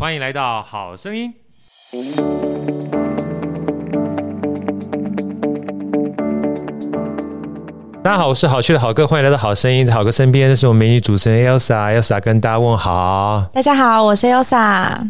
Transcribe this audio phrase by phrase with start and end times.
[0.00, 1.30] 欢迎来到好声音。
[8.02, 9.84] 大家好，我是好趣的好哥，欢迎来到好声音。
[9.84, 13.44] 在好哥身边，这是我们美女主持人 Elsa，Elsa 跟大家问好。
[13.52, 14.56] 大家好，我是 Elsa。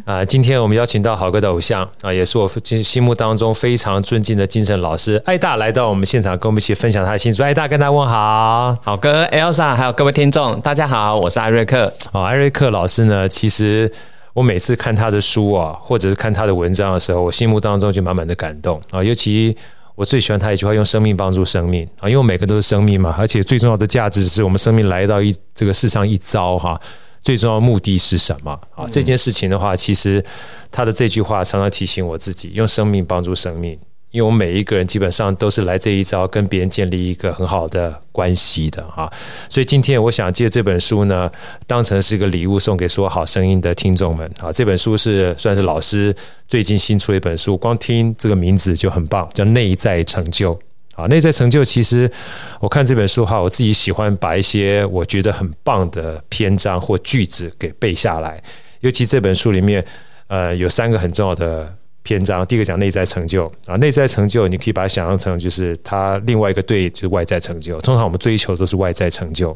[0.06, 2.50] 啊，今天我们邀请到好哥的偶像啊，也是我
[2.82, 7.46] 心目当中非常尊敬的精神老师艾大来到我们现场，跟我们一起分享他的心声。
[7.46, 11.94] 艾大跟大家问好，好哥 Elsa，还有各位听众，大家好，我是艾瑞克。
[12.10, 13.90] 哦，艾瑞克老师呢，其实
[14.34, 19.56] 我每次看他的书啊，或者是看他的文章的时候，我心目当中就满满的感动啊，尤其。
[19.96, 26.80] 我最喜欢他一句话：“用生命帮助生命啊！”因为我每个都是生命嘛，而且最重要的价值是我们生命来到一这个世上一遭哈，
[27.20, 28.86] 最重要的目的是什么啊？
[28.90, 30.24] 这件事情的话，其实
[30.72, 33.78] 他的这句话常常提醒我自己：用生命帮助生命。
[34.10, 39.10] 因为我们每一个人基本上都是来这一招跟别人建立一个很好的关系的哈，
[39.48, 41.30] 所以今天我想借这本书呢，
[41.66, 44.50] 当成是一个礼物送给所有好声音的听众们啊。
[44.50, 46.12] 这本书是算是老师
[46.48, 50.54] 最近新出的一本书，光听这个名字就很棒，叫《内在成就》
[50.96, 51.06] 啊。
[51.06, 52.10] 内在成就其实
[52.58, 58.42] 我看这本书哈，我自己喜欢把一些我觉得很棒的篇章或句子给背下来，
[58.80, 59.84] 尤其这本书里面
[60.26, 61.76] 呃有三个很重要的。
[62.02, 67.78] 篇章第一个讲内在成就啊，内在成就你可以把它想象成就是它另外一个对就是外在成就。
[67.80, 69.54] 通常我们追求都是外在成就，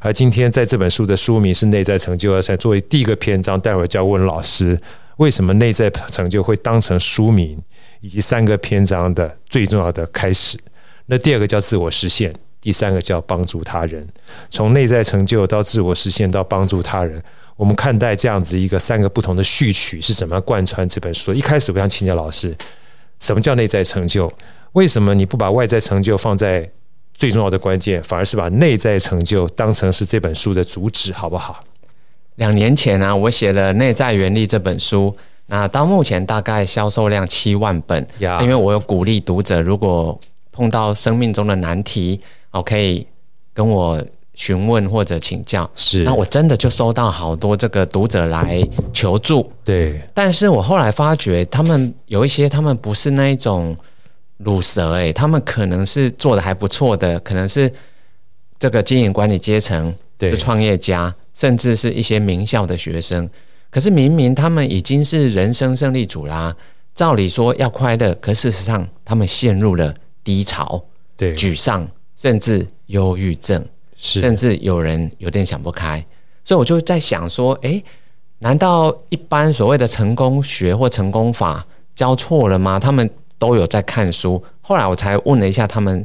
[0.00, 4.78] 而今天在这本书的书名是内在成就，而且作为第一个篇章，待会儿就要问老师
[5.18, 7.56] 为什么内在成就会当成书名
[8.00, 10.58] 以及三个篇章的最重要的开始。
[11.06, 14.06] 那第二个叫自我实现，第三个叫帮助他人。
[14.50, 17.22] 从内在成就到自我实现到帮助他人。
[17.56, 21.32] 我们看待这样子一个三个不同的序曲是怎么样贯穿这本书？
[21.32, 22.54] 一开始我想请教老师，
[23.18, 24.30] 什么叫内在成就？
[24.72, 26.70] 为什么你不把外在成就放在
[27.14, 31.64] 最重要的关键，反而是把内在成就当成是这本书的主旨，好不好？
[32.34, 38.06] 两年前呢、啊，我写了《内在原力》这本书，那到目前大概销售量七万本。
[38.42, 40.20] 因为我有鼓励读者，如果
[40.52, 42.20] 碰到生命中的难题，
[42.50, 43.06] 我可以
[43.54, 44.04] 跟我。
[44.36, 49.98] 询问或者请教是，那我真的就收到好多这个读者来求助，对。
[50.12, 53.74] 但是我后来发觉，他们有一些，他们不是那一种
[54.36, 57.72] 鲁蛇诶，他们可能是做的还不错的，可能是
[58.58, 63.28] 这个经营管理阶层，对，是创业家，甚至是一些名校的学生。
[63.70, 66.54] 可是明明他们已经是人生胜利组啦，
[66.94, 70.84] 照理说要快乐，可事实上他们陷入了低潮，
[71.16, 73.66] 对，沮丧，甚至忧郁症。
[74.20, 76.04] 甚至有人有点想不开，
[76.44, 77.82] 所以我就在想说，诶，
[78.38, 82.78] 难道一般所谓的成功学或成功法教错了吗？
[82.78, 83.08] 他们
[83.38, 84.42] 都有在看书。
[84.60, 86.04] 后来我才问了一下他们，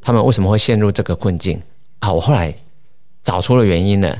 [0.00, 1.60] 他们为什么会陷入这个困境
[1.98, 2.12] 啊？
[2.12, 2.54] 我后来
[3.22, 4.16] 找出了原因了，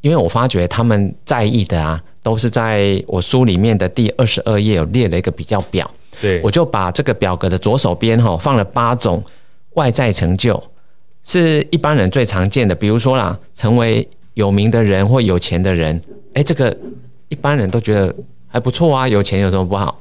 [0.00, 5.88] 因为我发觉他们在意的啊，都是在我书里面的第二十二页有列了一个比较表，
[6.20, 9.22] 对，我就把这个表格的左手边哈放了八种
[9.74, 10.62] 外在成就。
[11.30, 16.02] 是一般人最常见的，比如说啦，成为有名的人或有钱的人，
[16.34, 16.76] 哎，这个
[17.28, 18.12] 一般人都觉得
[18.48, 19.96] 还不错啊，有钱有什么不好？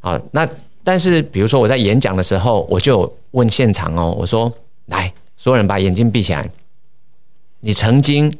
[0.00, 0.48] 好，那
[0.82, 4.50] 但是比如说我在演讲的时候，我就问现场哦，我说，
[4.86, 6.48] 来，所有人把眼睛闭起来，
[7.60, 8.34] 你曾经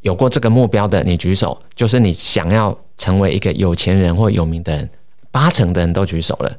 [0.00, 4.88] 有过这个目标的，你举手，就是你想要成为一个有钱人或有名的人，
[5.30, 6.50] 八成的人都举手了。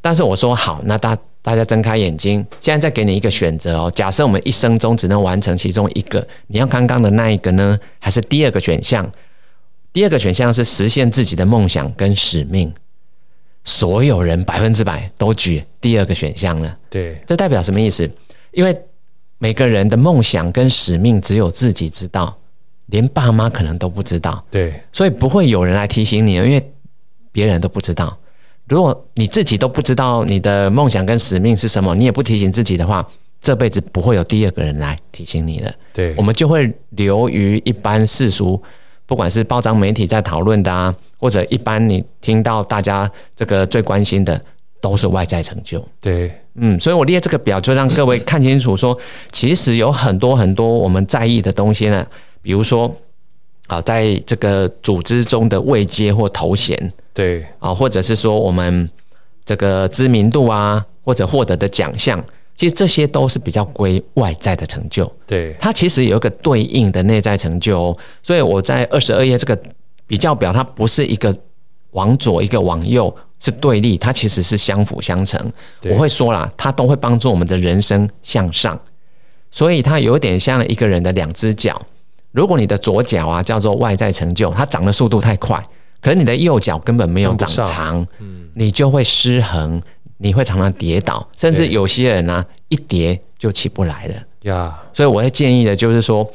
[0.00, 1.16] 但是我说好，那大。
[1.42, 3.90] 大家睁开眼睛，现在再给你一个选择哦。
[3.94, 9.10] 假设我们一生中只能完成其中一个，你要刚刚的那一个呢，还是第二个选项？
[9.92, 12.72] 第二个选项是实现自己的梦想跟使命。
[13.64, 16.78] 所有人百分之百都举第二个选项了。
[16.88, 18.08] 对，这代表什么意思？
[18.52, 18.76] 因为
[19.38, 22.36] 每个人的梦想跟使命只有自己知道，
[22.86, 24.44] 连爸妈可能都不知道。
[24.50, 26.72] 对，所以不会有人来提醒你，因为
[27.30, 28.16] 别人都不知道。
[28.72, 33.06] 如果你自己都不知道你的梦想跟使命是什么，你也不提醒自己的话，
[33.38, 35.70] 这辈子不会有第二个人来提醒你了。
[35.92, 38.58] 对，我们就会流于一般世俗，
[39.04, 44.42] 不管是报章媒体在讨论的啊，或者一般你听到大家这个最关心的，
[44.80, 45.86] 都是外在成就。
[46.00, 52.06] 对，嗯，所以我列这个表，就让各位看清楚说，说其实有很多很多我们在意的东西呢，
[52.40, 52.90] 比如说。
[53.68, 58.90] 好，在这个组织中的位阶或头衔，对啊，或者是说我们
[59.44, 62.22] 这个知名度啊，或者获得的奖项，
[62.56, 65.10] 其实这些都是比较归外在的成就。
[65.26, 67.98] 对，它其实有一个对应的内在成就哦。
[68.22, 69.58] 所以我在二十二页这个
[70.06, 71.34] 比较表，它不是一个
[71.92, 75.50] 往左一个往右是对立，它其实是相辅相成。
[75.84, 78.78] 我会说啦，它都会帮助我们的人生向上，
[79.50, 81.80] 所以它有点像一个人的两只脚。
[82.32, 85.62] 如果你的左脚啊叫做外在成就，它长的速度太快，
[86.00, 89.80] 可是你的右脚根本没有长长，嗯，你就会失衡，
[90.16, 94.14] 你会常常跌倒，甚至有些人呢、啊，一跌就起不来了。
[94.42, 94.82] 呀。
[94.92, 96.28] 所以我会建议的就是说，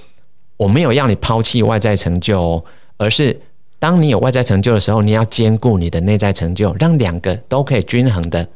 [0.56, 2.64] 我没有让你抛弃外在成就，哦
[2.98, 3.38] 而是
[3.80, 8.48] 当你有外在成就的时候，你要兼顾你的内在成就，让两个都可以均衡的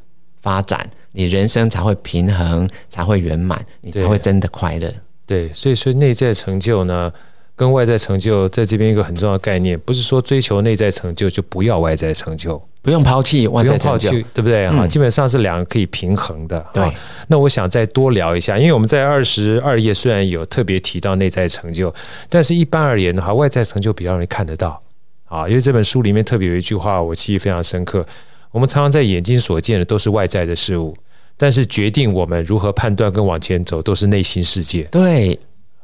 [0.41, 4.91] 发展，你人生才会平衡，才会圆满，你才会真的快乐。
[5.27, 7.13] 对，所以说内在成就呢，
[7.61, 14.67] 跟外在成就在这边一个很重要的概念，不是说追求内在成就就不要外在成就，不用抛弃外在成就，对不对？
[14.67, 16.65] 哈、嗯，基本上是两个可以平衡的。
[16.73, 16.91] 对，
[17.27, 21.93] 那我想再多聊一下，因为我们在二十二页虽然有特别提到内在成就，
[22.29, 24.81] 但是一般而言的话，外在成就比较容易看得到
[25.25, 25.47] 啊。
[25.47, 28.03] 因为这本书里面特别有一句话，我记忆非常深刻。
[28.49, 30.97] 我们常常在眼睛所见的都是外在的事物，
[31.37, 34.81] 但是决定我们如何判断跟往前走，都是内心世界。
[34.85, 35.39] 对。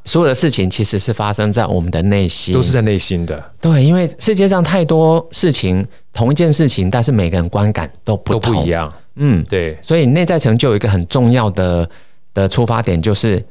[0.08, 3.52] 所有的事情其实是发生在我们的内心，都是在内心的。
[3.60, 8.92] 对，因为世界上太多事情，同一件事情，但是每个人观感都不都不一样。
[9.16, 9.78] 嗯，对。
[9.82, 11.88] 所以内在成就有一个很重要的
[12.34, 13.44] 的出发点，就是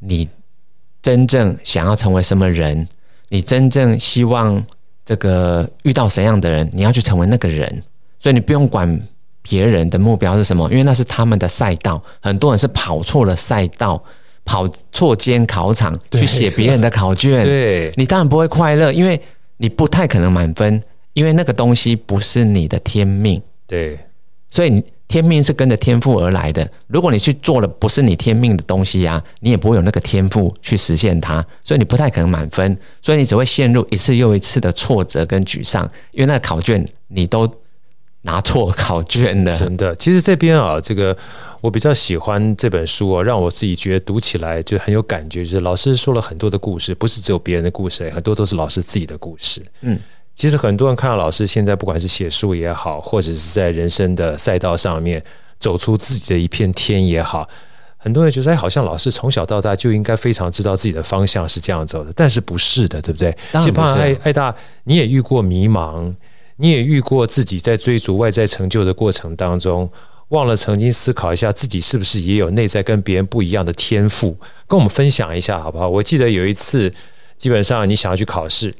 [0.00, 0.28] 你
[1.00, 2.86] 真正想要成为什么人，
[3.28, 4.62] 你真正希望
[5.04, 7.82] 这个遇到什么样的人，你要去成为那个人。
[8.18, 9.00] 所以你不用管
[9.40, 12.02] 别人的目标是什么，因为那是他们的赛道。
[12.20, 14.02] 很多人是跑错了赛道。
[14.44, 19.20] 跑错间考场去写别人的考卷，对，你当然不会快乐，因为
[19.56, 23.98] 你不太可能满分，因为那个东西不是你的天命，对，
[24.50, 26.68] 所以天命是跟着天赋而来的。
[26.86, 37.50] 如果你去做了不是你天命的东西啊，你也不会有那个天赋去实现它，所以你不太可能满分，所以你只会陷入一次又一次的挫折跟沮丧，因为那个考卷你都。
[38.24, 39.94] 拿错考卷的，真的。
[39.96, 41.16] 其实这边啊，这个
[41.60, 45.42] 我比较喜欢这本书啊，让我自己觉得读起来就很有感觉。
[45.42, 49.60] 就是老师说了很多的故事，不是只有别人的故事，很多都是老师自己的故事。
[49.80, 49.98] 嗯，
[50.36, 55.20] 其实很多人看到老师现在不管是写书也好，或者是在人生的赛道上面
[55.58, 57.48] 走出自己的一片天也好，
[57.96, 63.36] 很多人觉得哎，好像老师从小到大就应该非常知道自己的方向是这样走的，但是不是的，对不对？
[63.50, 64.00] 当然不是。
[64.00, 64.54] 爱爱大，
[64.84, 66.14] 你也遇过迷茫。
[66.62, 69.90] 你也遇过自己在追逐外在成就的过程当中，
[70.28, 74.38] 忘了曾经思考一下自己是不是也有内在跟别人不一样的天赋，
[74.68, 75.88] 跟我们分享一下好不好？
[75.88, 76.94] 我记得有一次，
[77.36, 78.72] 基本上你想要去考试，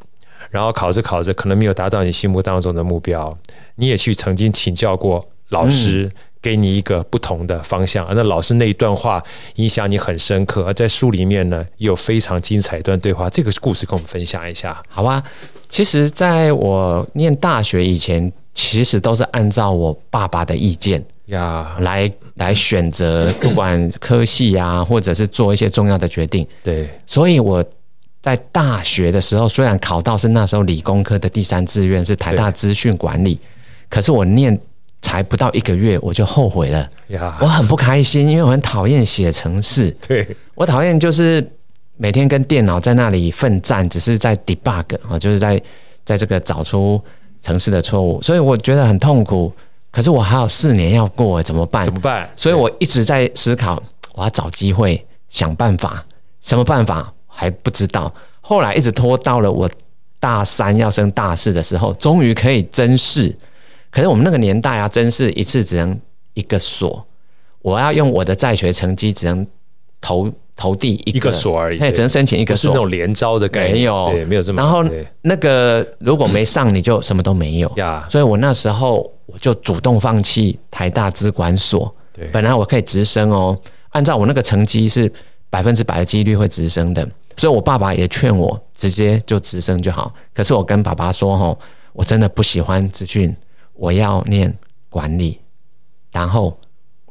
[0.48, 3.36] 然后考着考着可能没有达到你心目当中的目标，
[3.74, 6.08] 你也去曾经请教过老师。
[6.42, 9.22] 给你一个不同的方向，而那老师那一段话
[9.54, 15.22] 影响你很深刻，而在书里面呢，有非常精彩一段对话，这个故事跟我们分享一下，好吧？
[15.68, 26.44] 其实，在我念大学以前，其实都是按照我爸爸的意见呀来来选择，不管科系啊，或者是做一些重要的决定。
[26.62, 27.64] 对，所以我
[28.20, 33.38] 在大学的时候，虽然考到是那时候理工科的第三志愿是台大资讯管理，
[33.88, 34.60] 可是我念。
[35.02, 36.88] 才不到一个月，我就后悔了。
[37.08, 39.90] 呀，我很不开心，因为我很讨厌写程式。
[40.08, 41.46] 对，我讨厌就是
[41.98, 45.60] 每天跟电脑在那里奋战，只是在 debug 啊，就是在
[46.04, 46.98] 在这个找出
[47.42, 49.52] 程式的错误，所以我觉得很痛苦。
[49.90, 51.84] 可是我还有四年要过，怎么办？
[51.84, 52.26] 怎么办？
[52.34, 53.82] 所以我一直在思考，
[54.14, 56.02] 我要找机会想办法。
[56.40, 58.12] 什么办法还不知道。
[58.40, 59.70] 后来一直拖到了我
[60.18, 63.36] 大三要升大四的时候，终于可以真试。
[63.92, 65.96] 可是我们那个年代啊，真是一次只能
[66.32, 67.06] 一个所，
[67.60, 69.46] 我要用我的在学成绩只能
[70.00, 74.62] 投投递一个所而已，只能申请一个所，是那种连招的概念，没有，对，没有这么。
[74.62, 74.82] 然后
[75.20, 78.06] 那个如果没上，你就什么都没有呀。
[78.10, 83.58] 所以我那时候我就主动放弃台大资管所，对，本来我可以直升哦，
[83.90, 85.12] 按照我那个成绩是
[85.50, 87.06] 百分之百的几率会直升的，
[87.36, 90.12] 所以我爸爸也劝我直接就直升就好。
[90.32, 91.58] 可是我跟爸爸说，吼，
[91.92, 93.36] 我真的不喜欢资讯。
[93.74, 94.56] 我要念
[94.88, 95.38] 管理，
[96.10, 96.56] 然后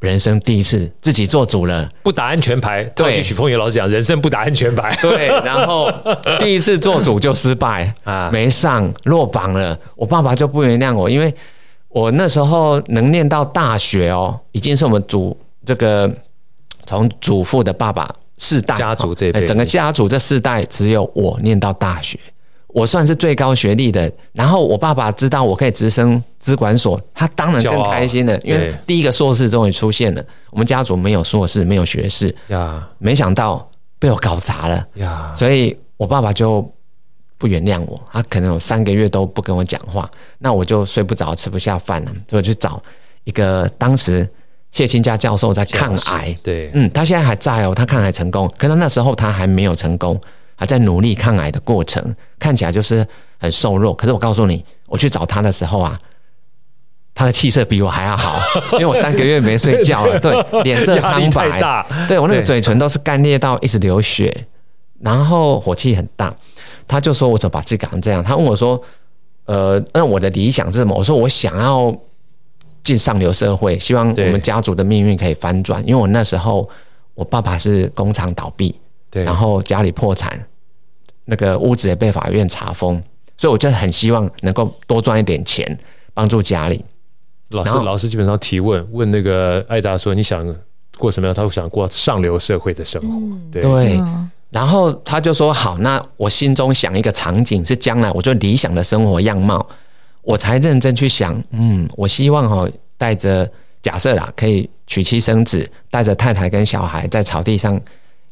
[0.00, 2.82] 人生第一次自己做主了，不打安全牌。
[2.84, 4.96] 对，许峰宇老师讲，人生不打安全牌。
[5.00, 5.92] 对，然后
[6.40, 9.78] 第一次做主就失败 啊，没上，落榜了。
[9.94, 11.32] 我爸爸就不原谅我，因为
[11.88, 16.10] 我那时候能念到大学哦，已经是我们祖这个
[16.86, 22.18] 从祖父的爸爸四代家族这边，整个家族这四代只有我念到大学。
[22.72, 30.24] 我算是最高学历的，然后我爸爸知道我可以直升资管所，他当然更开心了，因为第一个硕士终于出现了。
[30.50, 32.34] 我们家族没有硕士，没有学士。
[32.48, 34.86] 呀，没想到被我搞砸了。
[34.94, 36.66] 呀，所以我爸爸就
[37.36, 42.82] 不原谅我，他可能有三个月都不跟我讲话，那我就睡不着，吃不下饭了，所以我去找
[43.24, 44.26] 一个当时
[44.70, 50.18] 谢清家教授在抗癌，对，嗯，他现在还在哦，他抗癌成功，可能那时候他还没有成功。
[50.62, 53.04] 还在努力抗癌的过程，看起来就是
[53.36, 53.92] 很瘦弱。
[53.92, 56.00] 可是我告诉你，我去找他的时候啊，
[57.12, 58.38] 他的气色比我还要好，
[58.78, 64.32] 因为我三个月没睡觉了，对，脸色苍白，对我那个嘴唇都是干裂到一直流血，
[65.00, 66.32] 然后火气很大。
[66.86, 68.80] 他就说：“我怎么把自己搞成这样？”他问我说
[69.46, 71.92] ：“呃，那我的理想是什么？”我说：“我想要
[72.84, 75.82] 进上流社会，希望我们家族的命运可以翻转。
[75.88, 76.68] 因为我那时候
[77.14, 78.78] 我爸爸是工厂倒闭，
[79.10, 80.38] 对，然后家里破产，
[81.32, 83.02] 那个屋子也被法院查封，
[83.38, 85.66] 所以我就很希望能够多赚一点钱，
[86.12, 86.84] 帮助家里。”
[87.48, 90.46] 老师，老师基本上提问问那个艾达说：“你想
[90.98, 93.62] 过什么样？”他会想过上流社会的生活，嗯、对。
[93.62, 94.00] 对
[94.50, 99.66] 然后他就说：“好，那我心中想一个场景是将来我就理想的生活样貌，
[100.20, 101.42] 我才认真去想。
[101.52, 107.80] 嗯，我希望哈带着假设啦，可以娶妻生子，带着太太跟小孩在草地上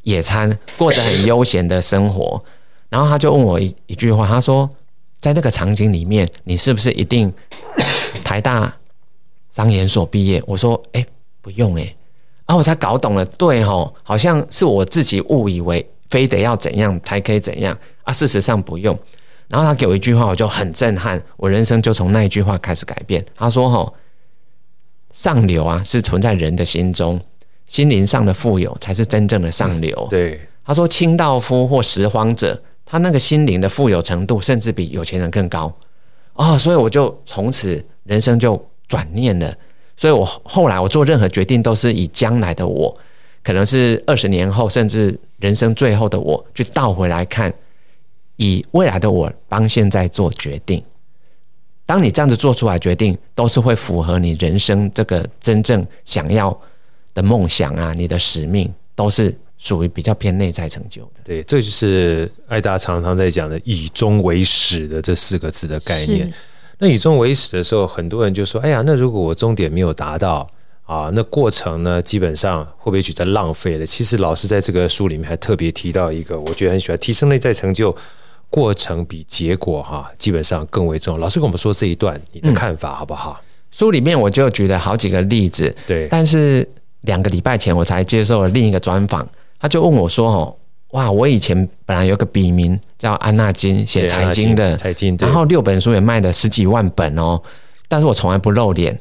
[0.03, 2.43] 野餐，过着很悠闲的生活。
[2.91, 4.69] 然后他就问我一一句话，他说：
[5.21, 7.33] 在那个场景里面，你是不是一定
[8.23, 8.71] 台大
[9.51, 10.43] 商研所毕业？
[10.47, 11.07] 我说：哎，
[11.41, 11.83] 不用哎。
[12.47, 18.13] 然后我才搞懂了，对吼，好像是我自己误以为。”非得要怎样才可以怎样啊？
[18.13, 18.99] 事实上不用。
[19.47, 23.25] 然后他给我一句话，我就很震撼，我人生就从那一句话开始改变。
[23.37, 23.95] 他说：“吼，
[25.13, 27.21] 上流啊，是存在人的心中，
[27.65, 30.41] 心灵上的富有才是真正的上流。”对。
[30.65, 35.73] 他说：“清道夫或拾荒者，他那个心灵的富有程度，甚至比有钱人更高。”
[36.35, 39.57] 哦，所以我就从此人生就转念了。
[39.97, 42.97] 所以我后来我做任何决定，都是以将来的我，
[43.43, 45.19] 可能是二十年后，甚至。
[45.41, 47.51] 人生最后的我，去倒回来看，
[48.37, 50.85] 以未来的我帮现在做决定。
[51.87, 56.55] 当你这样子做出来决定，都是会符合你人生这个真正想要
[57.15, 61.21] 的梦想啊，你的使命都是属于比较偏内在成就的。
[61.23, 66.29] 对，这就是艾达常常在讲的“以终为始”的这四个字的概念。
[66.79, 70.45] 那以终为始的时候，很多人就说：“哎呀，那如果我终点没有达到？”
[70.91, 73.87] 啊，那过程呢，基本上会不会觉得浪费了？
[73.87, 77.97] 其实老师在这个书里面还特别提到一个，我觉得很喜欢，提升内在成就，
[78.49, 81.21] 过程比结果哈、啊，基本上更为重要。
[81.21, 83.41] 老师跟我们说这一段，你的看法好不好？
[83.41, 86.09] 嗯、书里面我就举了好几个例子，对。
[86.11, 86.69] 但是
[87.03, 89.29] 两个礼拜前我才接受了另一个专访，
[89.61, 90.57] 他就问我说：“哦，
[90.93, 97.41] 哇，我以前本来有个笔名叫安纳金，写财经的，财经，然后六本书也卖了十几万本哦，
[97.87, 98.99] 但是我从来不露脸。”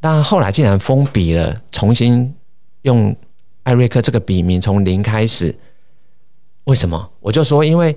[0.00, 2.34] 但后来竟然封笔了，重新
[2.82, 3.14] 用
[3.62, 5.54] 艾瑞克这个笔名从零开始。
[6.64, 7.08] 为什么？
[7.20, 7.96] 我就说，因为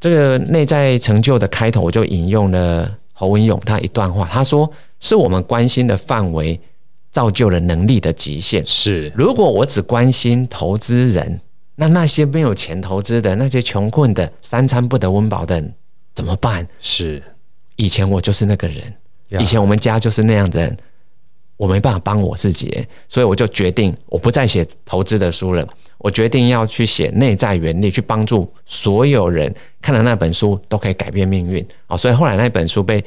[0.00, 6.58] 这个内在成就的开头，我就引用了侯文勇他一段话，他说：“是我们关心的范围
[7.16, 8.62] 造就了能力的极限。
[8.66, 11.40] 是，如果我只关心投资人，
[11.74, 15.74] 那那些没有钱投资的，那些穷困的、三餐不得温饱的人
[16.14, 16.68] 怎么办？
[16.78, 17.22] 是，
[17.76, 18.94] 以前我就是那个人。”
[19.40, 20.76] 以前我们家就是那样的人，
[21.56, 25.66] 我没办法帮我自己，所以我就决定我不再写投资的书了。
[25.96, 31.66] 我决定要去写内在原理，去帮助所有人看了那本书都可以改变命运。
[31.86, 33.02] 哦，所以后来那本书被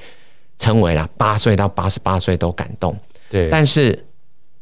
[0.58, 2.98] 称为了八岁到八十八岁都感动。
[3.30, 4.08] 对，但是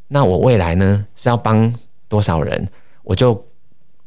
[0.08, 1.74] 那我未来呢是要帮
[2.08, 2.68] 多少人？
[3.04, 3.44] 我就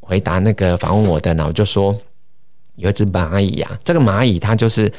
[0.01, 1.99] 回答那个访问我的，然后就说
[2.77, 4.93] 有一只蚂蚁啊，这个蚂蚁它就是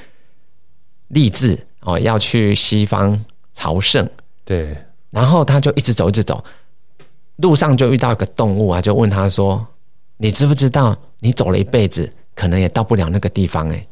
[1.09, 1.57] 立志。
[1.83, 3.19] 哦，要去西方
[3.53, 4.07] 朝圣，
[4.45, 4.77] 对，
[5.09, 6.43] 然后他就一直走，一直走，
[7.37, 9.65] 路上就遇到一个动物啊，就问他说
[10.17, 13.87] ：“你知不知道，你走了一辈子，可能也到不了那个地方？”哎，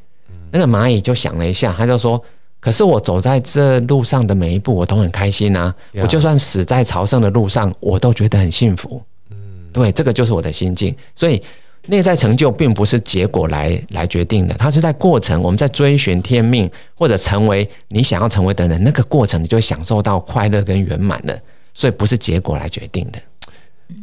[0.51, 2.23] 那个蚂蚁就想了一下，他就说
[2.59, 5.73] ：“可是我走在这路上的每一步，我都很开心啊！
[5.93, 9.01] 我就算死在朝圣的路上，我都觉得很幸福。”
[9.31, 9.37] 嗯，
[9.71, 11.41] 对，这个就是我的心境，所以。
[11.87, 15.41] 内在成就并不是结果来来决定的，它是在过程。
[15.41, 21.35] 我们在追寻天命，或者成为你想要成为的人，那个过程你就会享受到快乐跟圆满了。
[21.73, 23.19] 所以不是结果来决定的。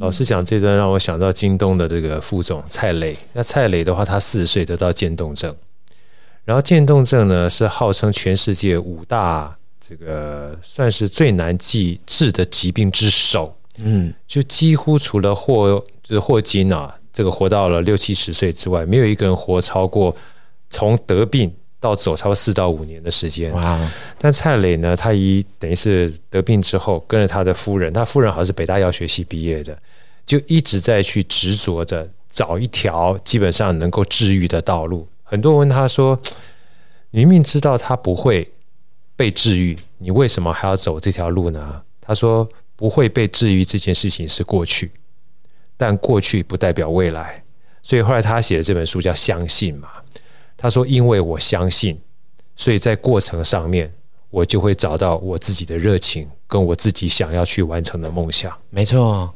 [0.00, 3.16] 老师讲这段让我想到京东的这个副总蔡磊。
[3.34, 5.54] 那蔡磊的话，他四十岁得到渐冻症，
[6.46, 13.54] 然后渐冻症呢是号称全世界五大这个算是最难治治的疾病之首。
[13.76, 16.94] 嗯，就几乎除了霍就是霍金啊。
[17.12, 20.14] 这个活到了六七十岁之外，没有一个人活超过
[20.68, 21.50] 从得病
[21.80, 23.50] 到走超过四到五年的时间。
[23.52, 23.90] 哇！
[24.18, 29.74] 但蔡磊呢，他一等于是得病之后，跟着他的夫人，他夫人好像是北大药学系毕业的，
[30.26, 35.08] 就一直在去执着着找一条基本上能够治愈的道路。
[35.28, 36.18] 很多人问他说
[37.10, 38.48] ：“明明知道他不会
[39.16, 44.92] 被治愈，你为什么还要走这条路呢？”他说：“不会被治愈这件事情是过去。”
[45.76, 47.42] 但过去不代表未来，
[47.82, 49.88] 所以后来他写的这本书叫《相信》嘛。
[50.56, 52.00] 他说：“因为我相信，
[52.54, 53.92] 所以在过程上面，
[54.30, 59.34] 我就会找到我自己的热情，跟我自己想要去完成的梦想。”没错，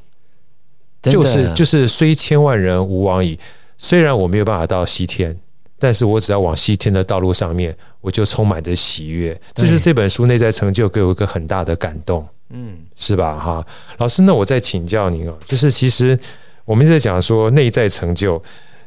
[1.03, 3.39] 就是就是虽千万人吾往矣。
[3.77, 5.39] 虽然我没有办法到西天，
[5.81, 9.37] 但是我只要往西天的道路上面，我就充满着喜悦。
[9.55, 12.29] 这就是这本书内在成就给我一个很大的感动。
[12.51, 13.39] 嗯，是吧？
[13.39, 13.67] 哈，
[13.99, 16.19] 老师，那我再请教您哦，就是其实
[16.65, 18.41] 我们一直在讲说内在成就。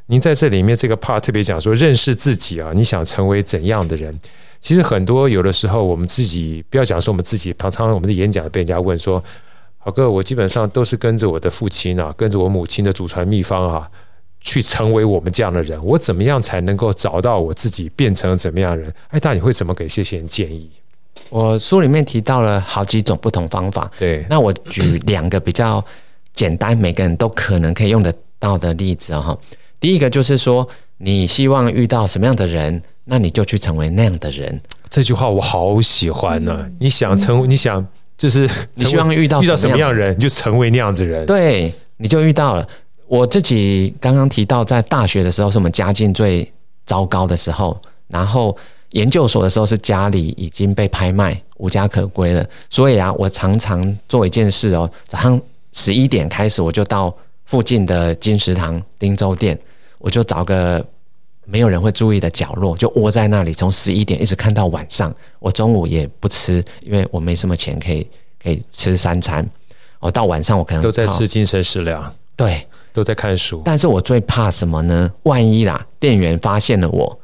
[0.08, 4.20] 您在这里面这个 part 特别讲说认识自己啊，你想成为怎样的人？
[4.60, 9.24] 其实很多有的时候我们自己不要讲说我们自己，常常我们的演讲被人家问说
[9.80, 13.90] ：“好哥，我基本上都是跟着我的父亲啊，跟着我母亲的祖传秘方啊，
[14.44, 15.84] 去成为我们这样的人。
[15.84, 20.70] 我怎么样才能够找到我自己，变成怎么样的人？”哎，那你会怎么给这些人建议？
[21.30, 23.90] 我书里面提到了好几种不同方法。
[23.98, 25.84] 对，那我举两个比较
[26.34, 29.38] 简单，每个人都可能可以用得到的例子啊，哈。
[29.80, 34.62] 第一个就是说，你希望遇到什么样的人，那你就去成为那样的人。
[34.90, 36.70] 这句话我好喜欢呢、啊。
[36.80, 37.86] 你想成为，你想
[38.18, 41.26] 就是你希望遇到遇到什么样的人，你就成为那样子人。
[41.26, 42.68] 对，你就遇到了。
[43.14, 46.52] 我自己刚刚提到，在大学的时候是我们家境最
[46.84, 48.58] 糟糕的时候，然后
[48.94, 52.44] 研究所的时候是家里已经被拍卖，无家可归了。
[52.72, 55.40] 所以啊，我常常做一件事哦，早上
[55.74, 57.16] 十一点开始，我就到
[57.46, 59.56] 附近的金石堂、汀州店。
[60.00, 60.84] 我就找个
[61.46, 65.14] 没有人会注意的角落，就窝在那里，从十一点一直看到晚上。
[65.38, 68.08] 我中午也不吃，因为我没什么钱可以
[68.42, 69.48] 可以吃三餐。
[70.00, 73.62] 我到晚上我可能都在吃精神食粮，对，都在看书。
[73.66, 75.12] 但是我最怕什么呢？
[75.24, 77.20] 万一啦，店员发现了我，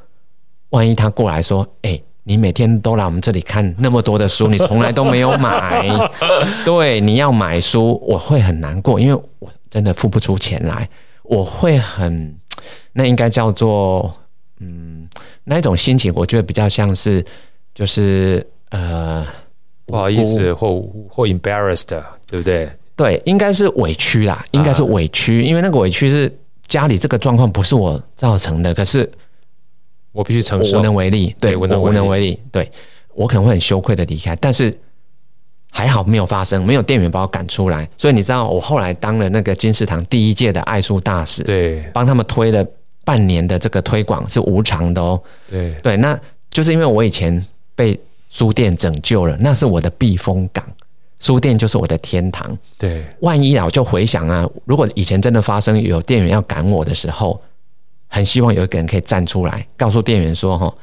[0.70, 5.88] 万一他过来说：“哎，你每天都来我们这里看那么多的书，你从来都没有买。
[6.66, 10.88] ”对，你要买书，我会很难过，因为我真的付不出钱来，
[11.22, 12.36] 我会很。
[12.92, 14.12] 那应该叫做，
[14.58, 15.08] 嗯，
[15.44, 17.24] 那一种心情，我觉得比较像是，
[17.74, 19.26] 就是呃，
[19.86, 21.86] 不好意思，或或 embarrassed，
[22.26, 22.68] 对不对？
[23.00, 26.30] 对，应该是委屈啦，应该是委屈，啊、因为那个委屈是
[26.68, 29.10] 家里这个状况不是我造成的，可是
[30.12, 32.70] 我必须承受，无能为力，对，我无能为力，对，
[33.14, 34.76] 我可能会很羞愧的离开，但是。
[35.72, 42.66] 还好没有发生，没有店员把我赶出来，所以你知道我后来当了那个金石堂第一届的爱书大使，对，帮他们推了
[43.04, 45.72] 半年的这个推广是无偿的哦，对。
[45.80, 46.18] 对，那
[46.50, 47.40] 就是因为我以前
[47.76, 47.96] 被
[48.30, 50.66] 书店拯救了，那是我的避风港，
[51.20, 57.40] 书店就是我的天堂，对，万一啊，我就回想啊，如果以前真的发生有店员要赶我的时候，
[58.08, 60.74] 很希望有一个人可以站出来告诉店员说哈。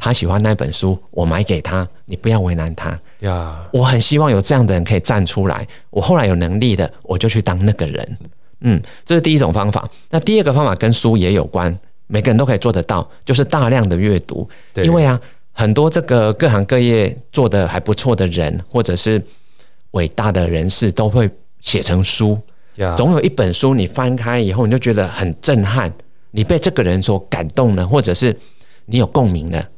[0.00, 3.68] 他喜欢那本书，我买给他，你不要为难他呀。
[3.72, 5.66] 我很希望有这样的人可以站出来。
[5.90, 8.18] 我后来有能力的，我就去当那个人。
[8.60, 9.90] 嗯，这是第一种方法。
[10.08, 14.48] 那第二个方法跟书也有关，每个人都可以做得到，就是大量的阅读。
[14.72, 19.20] 对因为啊，很多这个各行各业做得还不错的人，或者是
[19.98, 21.28] 伟大的人士，都会
[21.60, 22.38] 写成书。
[22.96, 25.92] 总有一本书你翻开以后，你就觉得很震撼，
[26.30, 28.34] 你被这个人所感动了，或者是
[28.86, 29.68] 你有共鸣了。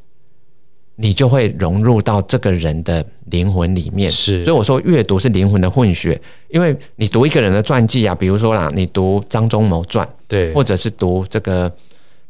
[1.03, 4.45] 你就会融入到这个人的灵魂里面，是。
[4.45, 11.75] 所以我说阅读是灵魂的混血，因为你读一个人的传记啊，比如说啦，你读张忠谋传，对，或者是读这个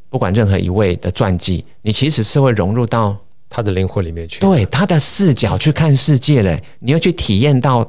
[0.09, 3.17] 不管任何一位的传记，你其实是会融入到
[3.51, 7.87] 他的灵魂里面去，对他的视角去看世界嘞，你要去体验到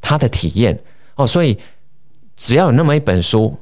[0.00, 0.78] 他的体验
[1.16, 1.26] 哦。
[1.26, 1.58] 所以
[2.36, 3.54] 只要有那么一本书，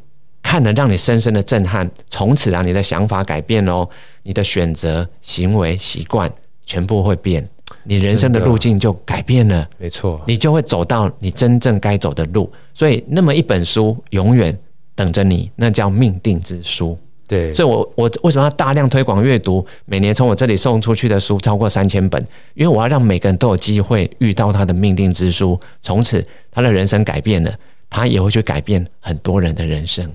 [0.43, 3.89] 看了让你深深的震撼，从此让你的想法改变哦，
[4.23, 6.33] 你的选择、行为、习惯。
[6.71, 7.49] 全部会变，
[7.85, 12.53] 你人生的路径就改变了，没错，你就会走到你真正该走的路。
[12.75, 14.55] 所以，那么一本书永远
[14.95, 16.99] 等着你，那叫命定之书。
[17.29, 19.65] 对，所以我我为什么要大量推广阅读？
[19.85, 22.21] 每年从我这里送出去的书超过三千本，
[22.55, 27.55] 因为我要让每个人都有机会遇到他的命定之书，从此他的人生改变了，
[27.91, 30.11] 他也会去改变很多人的人生。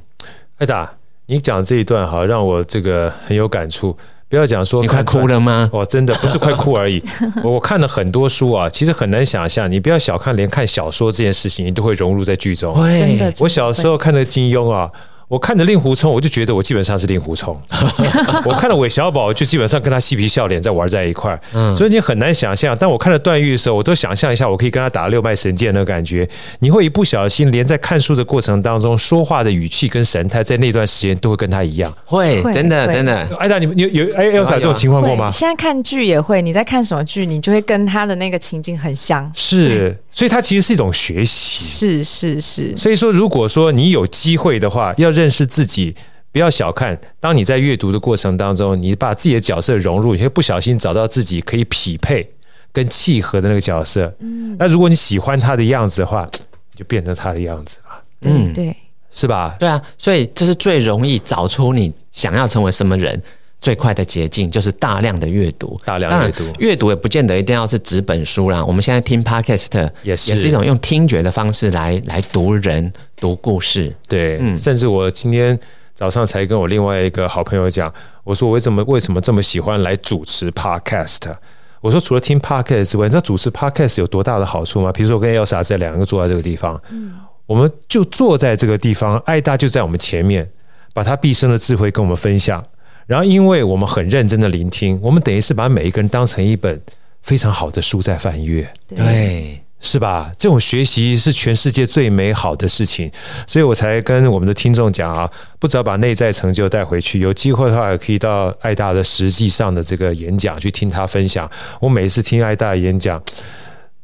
[0.58, 0.91] 艾达，
[1.28, 3.95] 你讲这一段哈，让我这个很有感触。
[4.28, 5.69] 不要讲说你快哭了吗？
[5.71, 6.99] 哦，真的不是快哭而已。
[7.45, 9.71] 我看了很多书啊，其实很难想象。
[9.71, 12.73] 你不要小看，连看小说这件事情，你都会融入在剧中。
[12.97, 14.89] 真的，我小时候看的金庸啊。
[15.34, 17.60] 我看着令狐冲，我就觉得我基本上是令狐冲。
[18.46, 21.41] 我看了韦小宝，就基本上跟他嬉皮笑脸在玩在一块。
[21.54, 22.78] 嗯，所以你很难想象。
[22.80, 26.30] 但我看了段誉的时候，我都想象一下，我可以跟他打六脉神剑的感觉。
[26.60, 31.91] 你会一不小心，连在看书的过程当中，说话的语气跟神态，在那段时间都会跟他一样。
[32.06, 33.28] 会，真的，真的。
[33.39, 35.32] 艾达，你们有有哎，有这种情况过吗？
[35.32, 39.28] 现在看剧也会，你在看什么剧，你就会跟他的那个情境很像。
[39.34, 39.98] 是。
[40.15, 42.78] 所以它其实是一种学习，是是是。
[42.78, 45.96] 所以说，如果说你有机会的话，要认识自己，
[46.32, 52.28] 不要小看，当你在阅读的过程当中，你把自己的角色融入，你会不小心找到自己可以匹配
[52.72, 54.14] 跟契合的那个角色。
[54.20, 56.30] 嗯，那如果你喜欢他的样子的话，
[56.72, 58.02] 你就变成他的样子吧。
[58.22, 58.76] 嗯，对，
[59.12, 59.56] 是吧？
[59.60, 63.22] 对啊，所以这是最容易找出你想要成为什么人。
[63.63, 68.63] 最快的捷径就是大量的阅读，大量阅读，阅读也不见得一定要是纸本书啦。
[68.63, 73.95] 我们现在听 Podcast 也是也是一种用听觉的方式来来读人、读故事。
[74.06, 75.58] 对，嗯，甚至我今天
[75.93, 77.91] 早上才跟我另外一个好朋友讲，
[78.26, 81.34] 我说我为什么为什么这么喜欢来主持 Podcast？
[81.80, 84.91] 我说除了听 Podcast 之外，你知道主持 Podcast 有多大的好处吗？
[84.91, 87.13] 比如说我跟 Elsa 这两个坐在这个地方，嗯，
[87.45, 90.49] 我们就坐在这个地方，艾大就在我们前面，
[90.93, 92.62] 把他毕生的智慧跟我们分享。
[93.06, 96.82] 然后，因为我们很认真的聆听，我们等于是把每一个人当成一本
[97.22, 100.32] 非常好的书在翻阅，对，是吧？
[100.38, 103.12] 这种学习是全世界最美好的事情，
[103.46, 111.50] 所以我才跟我们的听众讲啊，不只要把内在成就带回去，有机会的话也可以到爱大的实际上的这个演讲去听他分享。
[111.82, 113.22] 我每一次听爱大的演讲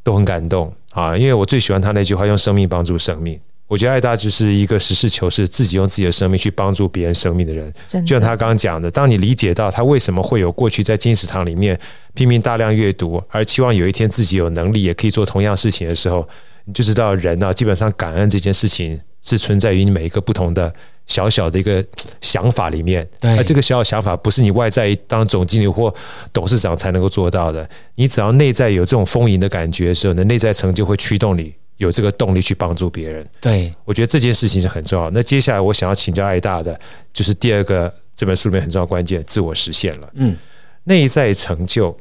[0.03, 3.39] 都很感动啊，因为我最喜欢他那句话：用生命帮助生命。
[3.69, 7.71] 我觉得爱大就是一个实事求是，自己用自己的生命去帮助别人生命的人。
[7.88, 11.79] 就像他刚刚讲的，当你理解到他为什么会有过去在金石堂里面
[12.15, 16.27] 拼命大量阅读，而期望有一天自己有能力也可以做同样事情的时候，
[16.65, 20.73] 你就知道人啊，基本上感恩这件事情是存在于你每一个不同的
[21.05, 21.86] 小小的一个
[22.21, 23.08] 想法里面。
[23.19, 25.93] 对，而这个小小想法不是你外在当总经理或
[26.34, 27.69] 董事长才能够做到的。
[27.93, 31.53] 你只要内在有这种丰盈的感觉的时候，你的内在成就会驱动你。
[31.79, 35.09] 有这个动力去帮助别人，对，我觉得这件事情是很重要。
[35.11, 36.77] 那接下来我想要请教爱大的，
[37.13, 40.09] 就是第二个这本书里面很重要关键——自我实现了。
[40.15, 40.35] 嗯，
[40.83, 41.97] 内在成就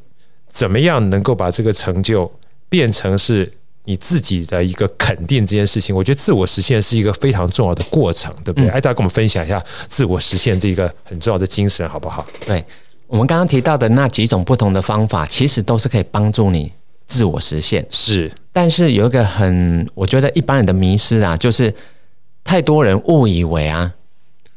[0.48, 2.28] 怎么样能够把这个成就
[2.68, 3.52] 变成是
[3.84, 5.46] 你自己的一个肯定？
[5.46, 8.68] 这件事情，我觉得自我实现是一个非常重要的过程，对不对？
[8.68, 12.26] 嗯，爱大跟我们分享一下自我实现这个很重要的精神，好不好？
[12.44, 12.64] 对，
[13.06, 16.72] 我们刚刚提到的那几种不同的方法，其实都是可以帮助你
[17.06, 17.86] 自我实现。
[17.88, 18.28] 是。
[18.60, 21.72] 但是有一个很，我觉得一般人的迷失啊，就是
[22.42, 23.94] 太多人误以为啊，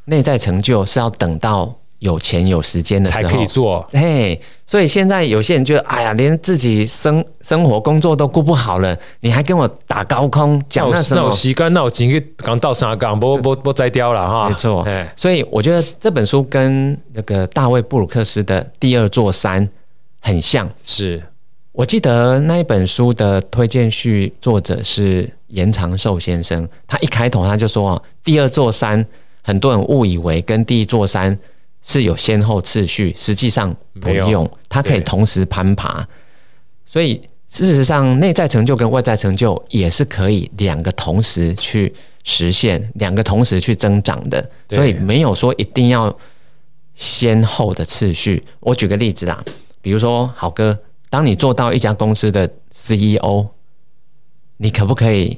[0.06, 3.88] 内在成就是要等到有钱有时间的时候才可以做。
[3.92, 11.22] 嘿，所以现在有些人觉得，哎呀，连自己生生活工作都顾不好了，你还跟我打高空讲那什么？
[11.22, 14.50] 那我时间，那我今天刚到三港，不不不摘掉了哈。
[14.50, 14.84] 没错，
[15.16, 19.70] 所以我觉得这本书跟那个大卫布鲁克斯的第二座山
[20.22, 21.22] 很像，是。
[21.74, 29.06] 我记得那一本书的推荐序作者是严长寿先生，他一开头他就说：“第二座山，
[29.42, 31.38] 很多人误以为跟第一座山
[31.82, 36.06] 是有先后次序，实际上不用，它可以同时攀爬。
[36.86, 41.94] 所以事实上，内在成就跟外在成就也是可以两个同时去
[42.26, 44.46] 实现，两个同时去增长的。
[44.70, 46.14] 所以没有说一定要
[46.96, 48.44] 先后的次序。
[48.60, 49.42] 我举个例子啦，
[49.82, 50.78] 比如说好哥。”
[51.12, 53.46] 当你做到一家公司的 CEO，
[54.56, 55.38] 你可不可以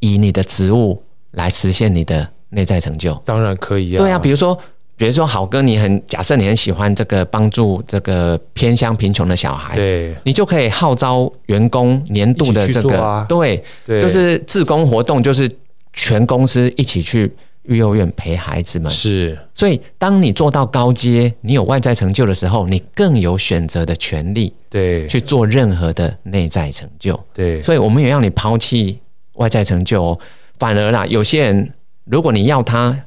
[0.00, 3.14] 以你的职务来实现你的内在成就？
[3.24, 3.98] 当然可以啊。
[3.98, 4.58] 对啊，比如说，
[4.96, 15.48] 比如说，好哥，你很假设你很喜欢这个帮助这个偏乡贫穷的小孩，对，你就可以号召员工年度的这个，啊、对，对，就是自工活动，就是
[15.92, 17.32] 全公司一起去。
[17.68, 27.62] 育幼院陪孩子们是，所以当你做到高阶，你有外在成就的时候，你更有选择的权利，对，去做任何的内在成就，对。
[27.62, 28.98] 所以我们也让你抛弃
[29.34, 30.18] 外在成就哦，
[30.58, 32.98] 反而啦，有些人如果你要他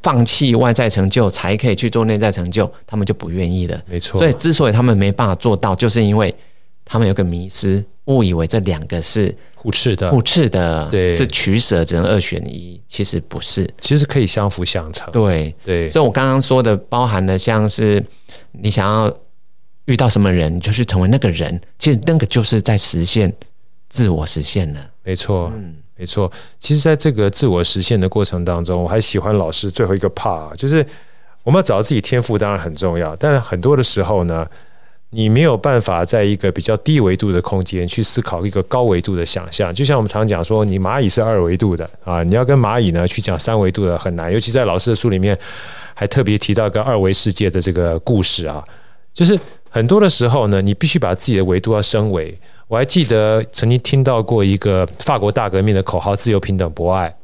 [0.00, 3.82] 放弃外在成就才可以去做内在成就，他们就不愿意了。
[3.88, 4.16] 没错。
[4.16, 6.32] 所以之所以他们没办法做到，就是因为
[6.84, 9.34] 他们有个迷失，误以为这两个是。
[9.64, 12.78] 互斥的，互斥的，对，是取舍，只能二选一。
[12.86, 15.10] 其实不是，其实可以相辅相成。
[15.10, 18.04] 对对，所以我刚刚说的，包含了像是
[18.52, 19.10] 你想要
[19.86, 21.58] 遇到什么人，你就去成为那个人。
[21.78, 23.32] 其实那个就是在实现
[23.88, 24.80] 自我实现了。
[25.02, 26.30] 没错，嗯，没错。
[26.60, 30.86] 其实，在这个自我实现的过程当中，我还喜欢老师最后一个 part，就是
[31.42, 33.16] 我们要找到自己天赋，当然很重要。
[33.16, 34.46] 但是很多的时候呢，
[35.14, 45.38] 你没有办法在一个比较低维度的空间去思考一个高维度的想象，就像我们常讲说，你蚂蚁是二维度的啊，你要跟蚂蚁呢去讲三维度的很难，尤其在老师的书里面
[45.94, 48.64] 还特别提到一个二维世界的这个故事啊，
[49.14, 49.38] 就是
[49.70, 52.36] 很多的时候呢，你必须把自己的维度要升维。
[52.66, 57.14] 我还记得曾经听到过一个法国大革命的口号：自由、平等、博爱。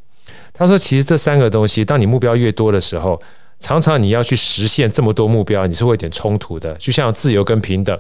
[0.52, 3.20] 他说，其实这三个东西，当你目标越多的时候。
[3.60, 6.74] 常常你要去实现这么多目标，你是会有点冲突的。
[6.74, 7.96] 就像自由跟平等，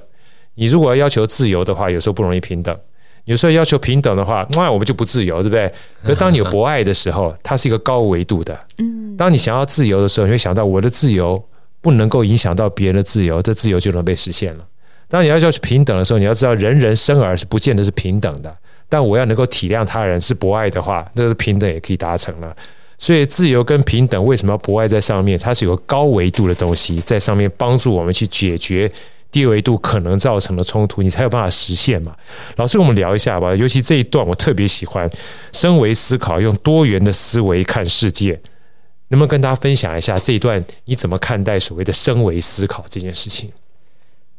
[0.54, 2.74] 你如果要要求自由的话，有时候不容易平等；
[3.26, 5.70] 有时候要求平等的话， 那我们就不自由，对不对？
[6.02, 8.58] 可是当你有博爱的时候，它是一个高维度的。
[8.78, 11.42] 嗯，当你想要自由的时候，你会想到我的自由
[11.82, 14.64] 不能够影响到别人的自由，这自由就能被实现了。
[15.08, 18.56] 当你要求平等的时候，你要知道人人生而是不见得是平等的，
[18.88, 22.56] 但我要能够体谅他人是博爱的话，那是平等也可以达成了。
[23.00, 25.38] 所以自由跟平等为什么要博爱在上面？
[25.38, 28.92] 它是有个高维度的东西在上面帮助我们去解决。
[29.32, 32.12] 低维度可能造成的冲突，你才有办法实现嘛？
[32.56, 33.54] 老师，我们聊一下吧。
[33.54, 35.08] 尤其这一段，我特别喜欢
[35.52, 38.32] 升维思考，用多元的思维看世界。
[39.08, 40.62] 能不能跟大家分享一下这一段？
[40.84, 43.50] 你怎么看待所谓的升维思考这件事情？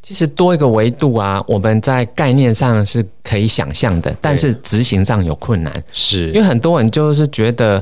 [0.02, 7.82] 其实多一个维度啊，我们在概念上是可以想象的，但是执行上有困难，是因为很多人就是觉得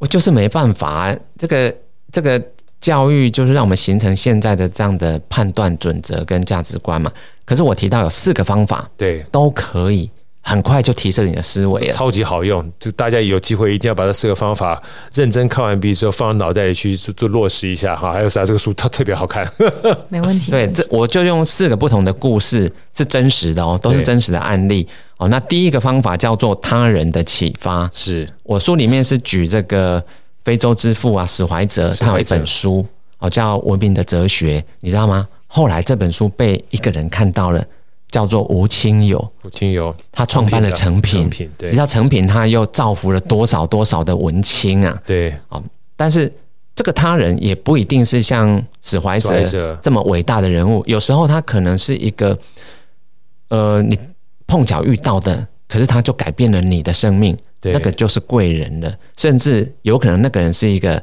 [0.00, 1.72] 我就是没办法，这个
[2.10, 2.42] 这个。
[2.80, 7.12] 教育就是让我们形成现在的这样的判断准则跟价值观嘛。
[7.44, 10.10] 可是我提到有四个方法，对，都可以
[10.40, 12.66] 很快就提升你的思维了，超级好用。
[12.78, 18.12] 就大家有机会一定要把这四个方法认真看完毕之后放到脑袋里去做做落实一下哈。
[18.12, 18.44] 还有啥？
[18.44, 19.46] 这个书它特别好看，
[20.08, 20.50] 没问题。
[20.50, 24.86] 对，这我就用四个不同的故事，是真实的哦，都是真实的案例
[25.18, 25.28] 哦。
[25.28, 30.02] 那第一个方法叫做他人的启发，是我书里面是举这个。
[30.42, 32.84] 非洲之父啊，史怀哲，他有一本书
[33.18, 35.28] 哦，叫《文明的哲学》，你知道吗？
[35.46, 37.62] 后来这本书被一个人看到了，
[38.10, 39.32] 叫做吴清友。
[39.42, 45.02] 吴清友，他创办了成品，诚品，对，你知道成品他又造福了多少多少的文青啊？
[45.06, 45.62] 对，啊，
[45.96, 46.32] 但是
[46.74, 52.38] 这个他人也不一定是像史怀哲这么伟大的人物，有时候他可能是一个，
[53.48, 53.98] 呃，你
[54.46, 57.36] 碰巧遇到的，可是他就改变了你的生命。
[57.62, 61.02] 那个就是贵人了，甚至有可能那个人是一个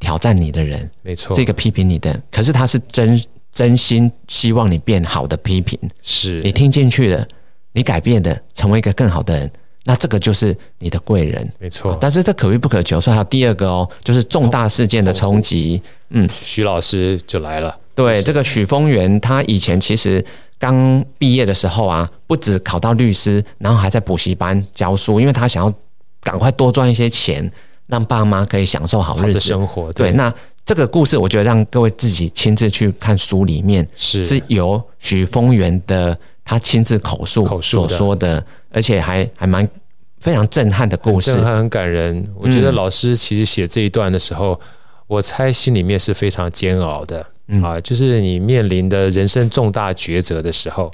[0.00, 3.16] 挑战你的人，没错，是一个批评你的，可是他是真
[3.56, 6.42] 真心希望你变好的批评，是。
[6.42, 7.26] 你听进去了，
[7.72, 9.50] 你改变的，成为一个更好的人，
[9.84, 11.96] 那这个就是你的贵人，没错。
[11.98, 20.22] 但是这可遇不可求，所以还有第二个哦，就是重大事件的冲击，嗯，徐老师就来了，对，这个许峰源，他以前其实。
[20.58, 25.70] 刚毕业的时候啊，不止考到律师，然后还在补习班教书，因为他想要
[26.22, 27.52] 赶快多赚一些钱，
[27.88, 29.34] 让爸妈可以享受好日子。
[29.34, 29.92] 的生活。
[29.92, 30.32] 对，对，那
[30.66, 39.66] 这个故事，我觉得让各位自己亲自去看书里面，是是由许峰源的他亲自口述口述所说的，而且还还蛮
[40.18, 42.28] 非常震撼的故事，震撼很感人。
[42.34, 44.60] 我觉得老师其实写这一段的时候，嗯、
[45.06, 47.24] 我猜心里面是非常煎熬的。
[47.62, 50.92] 啊，就是你面临的人生重大抉择的时候，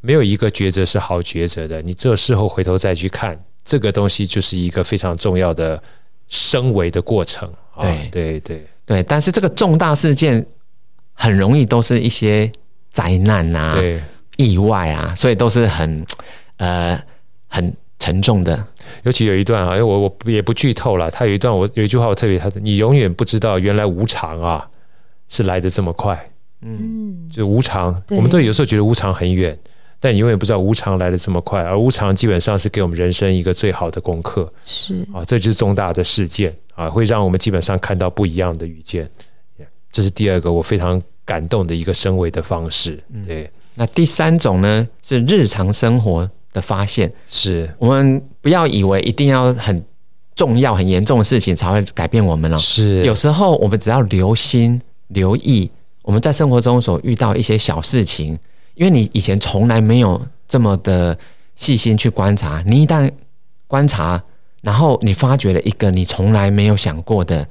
[0.00, 1.80] 没有一个抉择是好抉择的。
[1.80, 5.80] 你只有事后回头再去看，这个东西就是一个非常重要的
[6.26, 7.48] 升维的过程。
[7.80, 10.44] 对对对对，但是这个重大事件
[11.12, 12.50] 很容易都是一些
[12.90, 14.00] 灾难啊、对
[14.36, 16.04] 意外啊，所以都是很
[16.56, 17.00] 呃
[17.46, 18.66] 很沉重的。
[19.04, 21.08] 尤其有一段啊，哎，我我也不剧透了。
[21.08, 24.68] 他有一段，我有一句话我特别，他你永远不知道原来无常啊。
[25.32, 26.28] 是来的这么快，
[26.62, 29.56] 嗯，就无常，我们都有时候觉得无常很远，
[30.00, 35.06] 但你永远不知道无常来的这么快，而无常基本上是给我们人生一个最好的功课，是。
[35.12, 39.08] 啊，这就是重大的事件啊，会让我们基本上看到不一样的遇见，
[39.92, 42.98] 这是第二个我非常感动的一个升维的方式。
[43.26, 47.68] 对，嗯，那第三种呢是日常生活的发现，是。
[47.78, 49.84] 我们不要以为一定要很
[50.34, 53.04] 重要、很严重的事情才会改变我们了，是。
[53.04, 54.80] 有时候我们只要留心。
[55.10, 55.68] 留意
[56.02, 58.38] 我们在生活中所遇到一些小事情，
[58.74, 61.16] 因为你以前从来没有这么的
[61.54, 63.10] 细心去观察，你一旦
[63.66, 64.22] 观察，
[64.62, 67.46] 然后你发掘了一个你从来没有想过的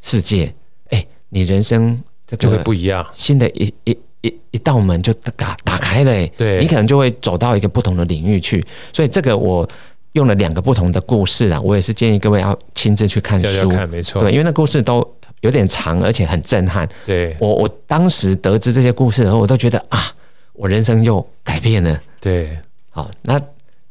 [0.00, 0.52] 世界，
[0.90, 8.64] 哎，你人生这个就会不一样，新的一一一一道门就打打开了，哎，对，你可能就会走到一个不同的领域去。
[8.92, 9.68] 所以这个我
[10.12, 15.06] 用了两个不同的故事啊，我也是建议各位要亲自去看书，要要看，没错，对，因为那故事都。
[15.42, 16.88] 有点长，而且很震撼。
[17.04, 19.98] 对，我，我当时得知这些故事的时候，我都觉得啊，
[20.52, 22.00] 我人生又改变了。
[22.20, 22.50] 对，
[22.90, 23.40] 好，那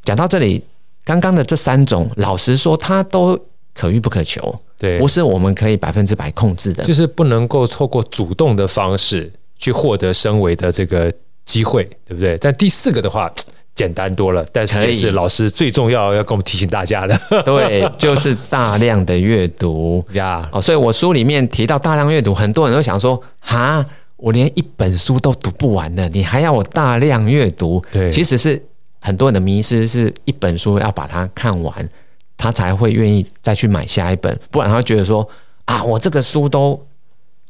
[0.03, 0.63] 讲到这里，
[1.03, 3.39] 刚刚的这三种，老实说，它都
[3.73, 4.59] 可遇不可求。
[4.77, 11.11] 对，不是我们可以百分之百控制的，就是不能够透过主动的方式去获得升维的这个
[11.45, 12.37] 机会，对不对？
[12.37, 13.31] 但第四个的话。
[13.73, 20.47] 简单多了，但是也是老师最重要要跟我们提醒大家的， 对，就是大量的阅读 呀。
[20.51, 23.83] 哦，所以我书里面提到大量阅读，很多人都想说，哈，
[24.21, 27.83] 我连一本书都读不完了，你还要我大量阅读？
[27.91, 28.63] 对，其实是
[28.99, 31.89] 很多人的迷失，是一本书要把它看完，
[32.37, 35.27] 他才会愿意再去买下一本，不然他会觉得说，
[35.65, 36.79] 啊，我这个书都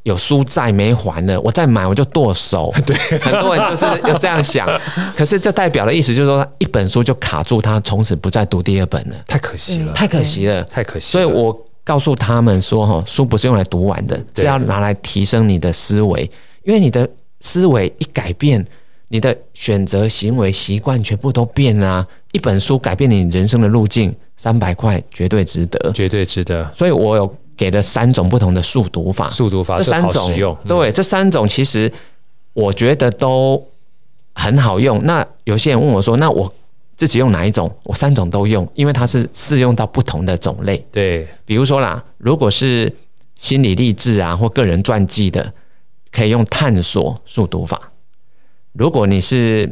[0.04, 2.74] 有书债没还了，我再买我就剁手。
[2.88, 4.66] 对，很多人就是有这样想。
[5.16, 11.12] 可是这代表的意思就是说，一本书就卡住他，从此不再读第二本了，太可惜了，太可惜了，太可惜。
[11.12, 11.54] 所以我
[11.84, 16.32] 告诉他们说，哈，书不是用来读完的，是要拿来提升你的思维，
[16.64, 18.66] 因为你的思维一改变，
[19.08, 22.08] 你的选择、行为、习惯全部都变了啊。
[22.32, 26.72] 一本书改变你人生的路径，三百块绝对值得，绝对值得。
[26.74, 27.36] 所以我有。
[27.58, 31.92] 给了三种不同的速读法，速读法这三种用，对、嗯、这三种其实
[32.54, 33.64] 我觉得都
[34.34, 35.00] 很好用。
[35.04, 36.52] 那有些人问我说：“那我
[36.98, 40.84] 自己用哪一种？”我三种都用，因为它是适用到不同的种类。
[40.92, 42.92] 对，比如说啦，如果是
[43.36, 45.54] 心理励志啊或个人传记的，
[46.12, 47.78] 可以用探索速读法；
[48.74, 49.72] 如果你是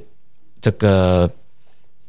[0.62, 1.30] 这个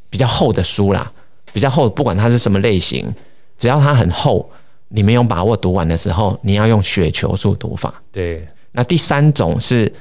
[0.08, 1.12] 比较厚的书啦，
[1.52, 3.12] 比较厚，不管它是什么类型，
[3.58, 4.50] 只要它很厚。
[4.92, 8.02] 你没有把握读完的时候，你要用雪球速读法。
[8.10, 9.92] 对，那第三种是，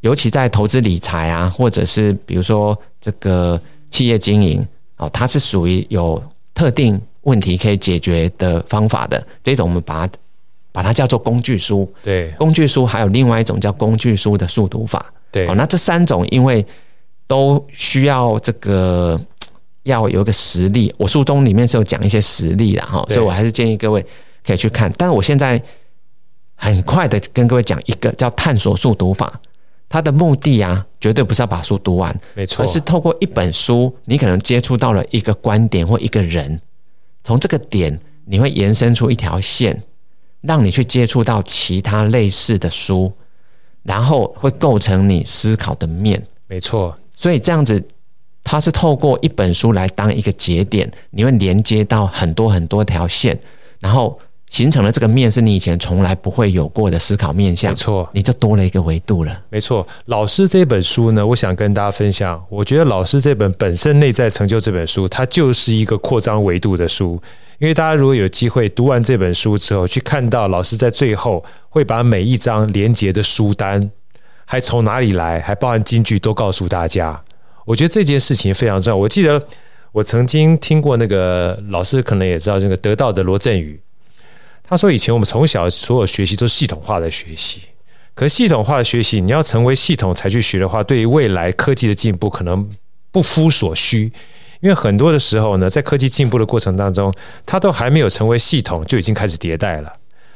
[0.00, 6.20] 尤其在投资理财啊，或者是比如说这个企业经营哦，它是属于有
[6.52, 10.12] 特定问题可以解决的方法的这种，我们把它
[10.72, 11.88] 把它叫做工具书。
[12.02, 15.06] 对，工具书还有另外一种叫工具书的速读法。
[15.30, 16.66] 对，哦，那这三种因为
[17.28, 19.20] 都需要这个。
[19.84, 24.00] 要有一个实例，我书中里面是有讲一些实例的哈，所以我还是建议各位
[24.46, 24.88] 可以去看。
[24.96, 25.60] 但是我现在
[26.54, 29.40] 很快的跟各位讲一个叫探索速读法，
[29.88, 36.60] 它的目的啊，绝对不是要把书读完，没错，而是透过一本书，你可能接触到了一个观点或一个人，
[37.24, 39.82] 从这个点你会延伸出一条线，
[40.42, 43.12] 让你去接触到其他类似的书，
[43.82, 46.96] 然后会构成你思考的面，没错。
[47.16, 47.82] 所以这样子。
[48.44, 53.38] 它是透过一本书来当一个节点，你会连接到很多很多条线，
[53.78, 54.18] 然后
[54.52, 57.70] 形成了这个面，是你以前从来不会有过的思考面向。
[57.70, 59.40] 没错，你就多了一个维度了。
[59.48, 62.40] 没错，老师这本书呢，我想跟大家分享。
[62.50, 67.18] 我觉得老师这本本身内在成就这本书，它就是一个扩张维度的书。
[67.60, 73.90] 因为大家如果有机会读完这本书之后，去看到老师在最后会把每一章连接的书单，
[74.44, 77.18] 还从哪里来，还包含金句，都告诉大家。
[77.64, 78.96] 我觉得这件事情非常重要。
[78.96, 79.42] 我记得
[79.92, 83.80] 我曾经听过那个老师，可能也知道这个得到的罗振宇，
[84.72, 87.60] 他说以前我们从小所有学习都是系统化的学习，
[88.14, 92.66] 可系统化的学习，你要成为系统才去学的话，对于未来科技的进步可能
[93.10, 94.10] 不敷所需，
[94.62, 97.12] 因为很多的时候呢，在科技进步的过程当中，
[97.44, 99.92] 它都还没有成为系统，就已经开始迭代了。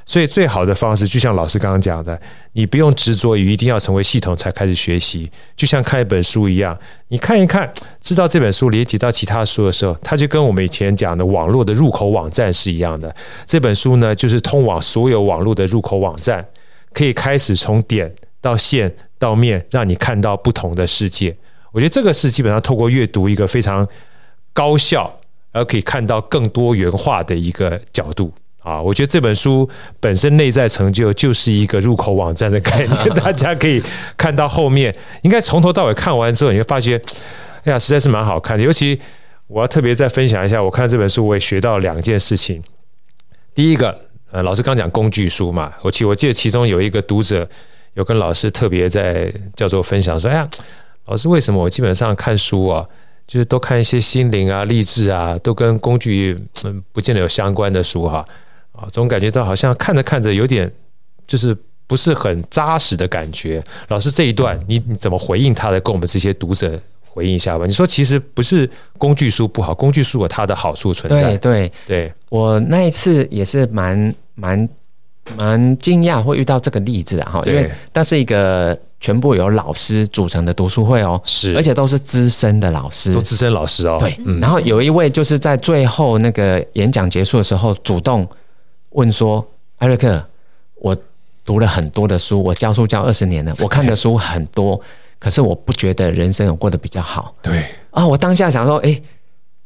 [0.08, 2.18] 所以，最好的方式就像老师刚刚讲的，
[2.52, 7.68] 你不用执着于一定要成为系统才开始学习，就像看一本书一样，你看一看，
[8.00, 13.12] 知道这本书连接到其他书的时候，它就跟我们以前讲的网络的入口网站是一样的。
[13.44, 16.46] 这本书呢，就是通往所有网络的入口网站，
[16.92, 21.36] 可以开始从点到线到面，让你看到不同的世界。
[21.72, 23.86] 我觉得这个是基本上透过阅读一个非常
[24.52, 25.18] 高效
[25.50, 28.32] 而可以看到更多元化的一个角度。
[28.66, 29.68] 啊，我觉得这本书
[30.00, 33.80] 本身内在成就就是一个入口网站的概念，大家可以
[34.16, 37.00] 看到后面，应该从头到尾看完之后，你会发觉，
[37.62, 38.64] 哎呀，实在是蛮好看的。
[38.64, 39.00] 尤其
[39.46, 42.60] 我要特别再分享一下，我看这本书我也学到两件事情。
[43.54, 43.96] 第一个，
[44.32, 47.48] 呃，老师刚讲工具书嘛，我记我记得其中有一个读者
[47.94, 50.48] 有跟老师特别在叫做分享说，哎呀，
[51.04, 52.84] 老师为什么我基本上看书啊，
[53.28, 58.26] 就是都看一些心灵啊、励志啊，都跟工具嗯不见得有相关的书哈。
[58.92, 60.70] 总感觉到好像看着看着有点
[61.26, 63.62] 就是不是很扎实的感觉。
[63.88, 65.80] 老师这一段你你怎么回应他的？
[65.80, 67.64] 跟我们这些读者回应一下吧。
[67.64, 71.36] 你说其实不是工具书不好，工具书有它的好处存在。
[71.36, 74.68] 对对对，我那一次也是蛮蛮
[75.36, 83.96] 蛮惊讶会遇到这个例子啊哈，因为那是一个全部由老师组成的读书会哦，是，而且都是资深的老师，都资深老师哦。
[84.00, 88.28] 对，然后有一位就是在最后那个演讲结束的时候主动。
[88.96, 90.24] 问说，艾瑞克，
[90.76, 90.96] 我
[91.44, 94.80] 读了很多的书，我教书教二十年了， 我看的书很多，
[95.18, 97.34] 可是我不觉得人生有过得比较好。
[97.42, 99.00] 对啊，我当下想说，诶，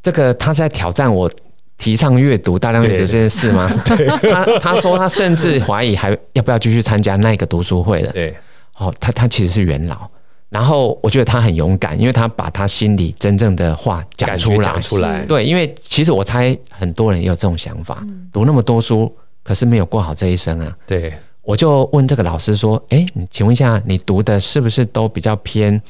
[0.03, 1.31] 这个他在挑战我
[1.79, 3.71] 提倡阅读、大量阅读这件事吗？
[3.87, 8.13] 他他说他甚至怀疑还要不要继续参加那个读书会了。
[8.13, 8.35] 对，
[8.79, 10.11] 哦，他他其实是元老，
[10.49, 14.59] 然后我觉得他很勇敢，因为他把他心里真正的话讲出来。
[14.59, 19.11] 讲出来，对，因为其实我猜很多人也有这种想法，读那么多书。
[19.43, 20.77] 可是没有过好这一生啊！
[20.87, 21.13] 对，
[21.43, 25.81] 我就问这个老师说：“哎，你请问一下，你读的是不是都比较偏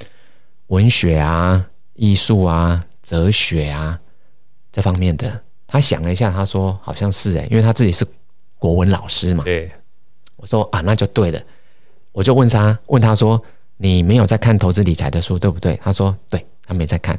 [0.69, 3.99] 文学啊、艺术啊、哲学啊
[4.73, 8.07] 这方面的？”他想了一下，他说：“好像是诶，因为他自己是
[8.59, 9.71] 国文老师嘛。”对，
[10.37, 11.41] 我说啊，那就对了。
[12.13, 13.41] 我就问他，问他说
[13.79, 17.19] ：“你没有在看投资理财的书，对不对？”他说：“对，他没在看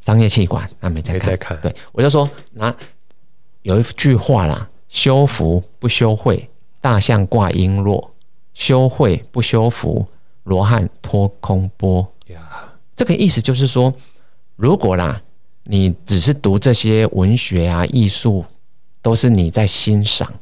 [0.00, 1.20] 商业气管，他没在看。
[1.20, 2.74] 没在看”对，我就说：“那
[3.62, 6.48] 有一句话啦，修福不修慧，
[6.80, 8.10] 大象挂璎珞；
[8.54, 10.06] 修慧不修福，
[10.44, 12.38] 罗汉托空钵。”呀，
[12.94, 13.92] 这个意思就是说，
[14.54, 15.20] 如果啦，
[15.64, 18.44] 你只是读这些文学啊、艺术，
[19.02, 20.32] 都是你在欣赏。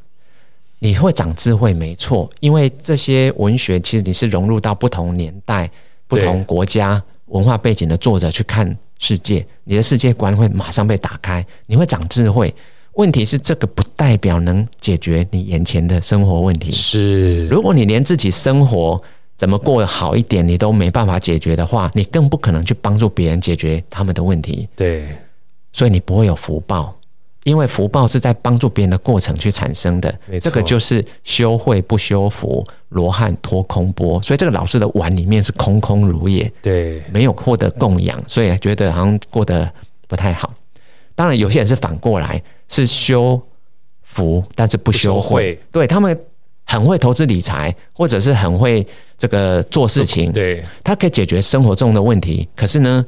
[0.80, 5.68] 你会长智慧，没错，因为这些文学其实你是融入到不同年代、
[6.06, 12.54] 不同国家文化背景的作者去看世界，你的世界观会马上被打开，你会长智慧。
[12.94, 16.70] 问题是这个不代表能解决你眼前的生活问题。
[16.70, 19.00] 是，如果你连自己生活
[19.38, 24.68] 怎么过得好一点，你都没办法解决的话，你更不可能去帮助别人解决他们的问题。
[24.76, 25.06] 对，
[25.72, 26.96] 所以你不会有福报。
[27.44, 34.22] 因为福报是在帮助别人的过程去产生的，这个就是修慧不修福，罗汉托空钵。
[34.22, 39.68] 所以这个老师的碗里面是空空如也，对，没有获得供养，所以觉得好像过得
[40.06, 40.54] 不太好。
[41.16, 42.40] 当然，有些人是反过来，
[42.72, 43.40] 是修
[44.02, 46.18] 福但是不修慧，修，对，他们
[46.64, 48.84] 很会投资理财，或者是很会
[49.16, 52.48] 这个做事情，对，他可以解决生活中的问题。
[52.56, 53.04] 可是呢，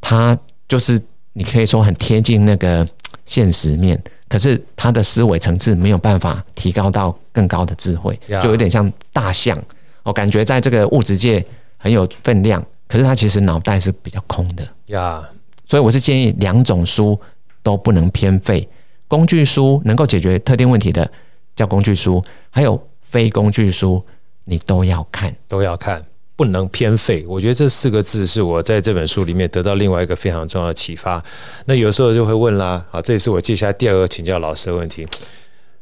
[0.00, 0.34] 他
[0.66, 0.98] 就是
[1.34, 2.88] 你可以说很贴近那个。
[3.24, 3.98] 现实面，
[4.28, 9.56] 可是他的思维层次没有办法提高到更高的智慧，就有点像大象。
[10.02, 11.42] 我感觉在这个物质界
[11.78, 15.26] 很有分量，可是他其实脑袋是比较空的呀。
[15.66, 17.18] 所以我是建议两种书
[17.62, 18.68] 都不能偏废，
[19.12, 21.06] 工具书能够解决特定问题的
[21.54, 24.02] 叫工具书，还有非工具书
[24.44, 26.02] 你都要看，都要看。
[26.34, 31.22] 不能偏废，我觉得这四个字是我在这本书里面得到另外一个非常重要的启发。
[31.66, 35.06] 那有时候就会问啦，啊，这也是我接下来第二个请教老师的问题。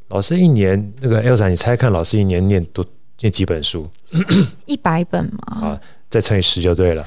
[0.08, 2.84] 老师一年那个 Elsa，你猜看老师一年念多
[3.20, 3.88] 念几本书？
[4.66, 5.68] 一百本吗？
[5.68, 7.06] 啊，再乘以十就对了。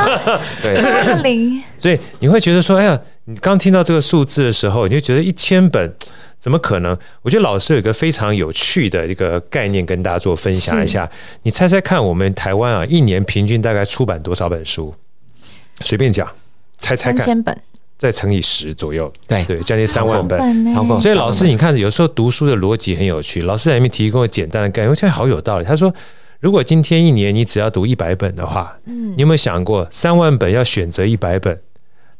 [0.62, 1.62] 对，零。
[1.78, 5.94] 所以你会觉得说，哎呀，你刚听到这个数字的时候，你就觉得一千本。
[6.38, 6.98] 怎么可能？
[7.22, 11.08] 我觉得老师有一个非常有趣的一个概念跟大家做分享一下。
[11.44, 14.92] 你猜猜看，我们台湾啊，一年平均大概出版多少本书？
[15.82, 16.28] 随便讲，
[16.78, 17.18] 猜猜看。
[17.18, 17.56] 三千本，
[17.96, 20.74] 再乘以十左右，对对，将近三万本。
[20.74, 20.98] 超过。
[20.98, 23.42] 所以老师，你看，有时候读书的逻辑很有趣。
[23.42, 25.64] 老师在里面提供了简单的概念，我觉得好有道理。
[25.64, 25.94] 他说，
[26.40, 31.56] 如果今天一年你只要读一百本的话，嗯，你有没有想过，三万本要选择一百本？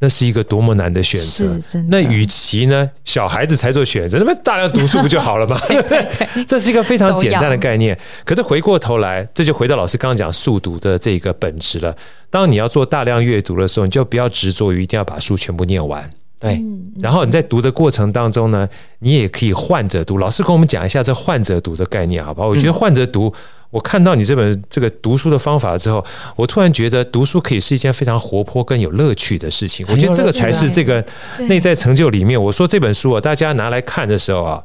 [0.02, 1.56] 那是一个多么难的选择。
[1.88, 5.56] 那与其呢，小孩子才做选择，那么大量读书不就好了吗？
[5.68, 7.96] 对 对对， 这是一个非常简单的概念。
[8.24, 11.96] 可是回过头来，这就回到老师刚刚讲速读的这个本质了。
[12.30, 16.10] 当你要做大量阅读的时候，你就不要执着于一定要把书全部念完。
[16.40, 16.60] 对。
[17.00, 20.18] 然后你在读的过程当中呢，你也可以换着读。
[20.18, 22.48] 老师跟我们讲一下这换着读的概念，好不好？
[22.48, 23.32] 我觉得换着读。
[23.72, 26.04] 我看到你这本这个读书的方法之后，
[26.36, 29.84] 我突然觉得读书可以是一件非常活泼、更有乐趣的事情。
[29.88, 31.02] 我觉得这个才是这个
[31.48, 32.40] 内在成就里面。
[32.40, 34.62] 我说这本书啊，大家拿来看的时候啊，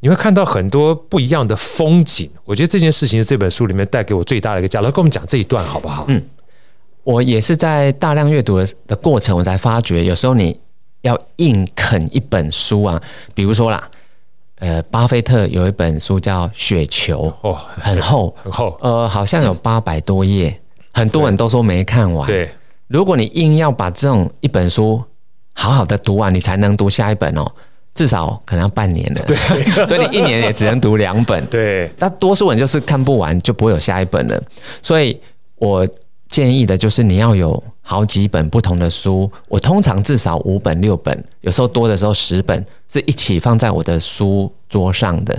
[0.00, 2.28] 你会看到很多不一样的风景。
[2.44, 4.86] 我觉得这件事情是这本书里面带给我最大的一个价值。
[4.86, 6.04] 跟我们讲这一段好不好？
[6.08, 6.20] 嗯，
[7.04, 10.58] 我也是在大量阅读的的过程，我才发觉有时候你
[11.02, 13.00] 要硬啃一本书啊，
[13.32, 13.88] 比如说啦。
[14.60, 20.58] 呃，巴菲特有一本书叫《雪球》，哦，很厚， 很厚，呃，好像有八百多页，
[20.92, 22.26] 很多人都说没看完。
[22.26, 22.48] 对，
[22.86, 25.02] 如果你硬要把这种一本书
[25.54, 27.44] 好好的读完，你才能读下一本哦，
[27.94, 29.22] 至少可能要半年了。
[29.26, 29.36] 对，
[29.86, 31.44] 所以你一年也只能读两本。
[31.50, 34.42] 对，那多数人就是看不完，就不会有下一本了。
[34.80, 35.20] 所以
[35.56, 35.86] 我
[36.34, 37.62] 建议的就是你要有。
[37.86, 45.38] 好几本不同的书，我通常至少五本六本，有时候多的时候十本，是一起放在我的书桌上的。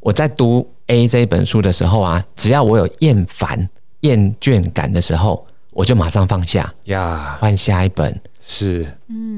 [0.00, 3.66] 我在读 A 这本书的时候啊，只要我有厌烦、
[4.00, 8.14] 厌倦感的时候，我就马上放下呀，换下一本。
[8.42, 8.86] 是，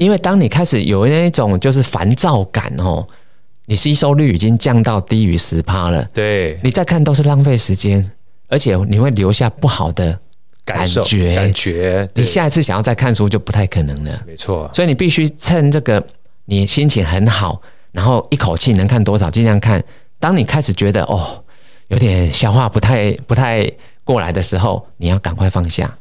[0.01, 3.07] 因为当你开始有那种就是烦躁感哦，
[3.67, 6.05] 你吸收率已经降到低于十趴了。
[6.13, 8.11] 对，你再看都是浪费时间，
[8.49, 10.19] 而且你会留下不好的。
[10.71, 14.23] 感觉，感觉，你下一次想要再看书就不太可能了。
[14.27, 16.05] 没错，所以你必须趁这个
[16.47, 17.61] 你心情很好，
[17.93, 19.83] 然后一口气能看多少尽量看。
[20.19, 21.43] 当你开始觉得哦，
[21.89, 23.71] 有点消化不太不太
[24.05, 25.93] 过来的时候，你要赶快放下，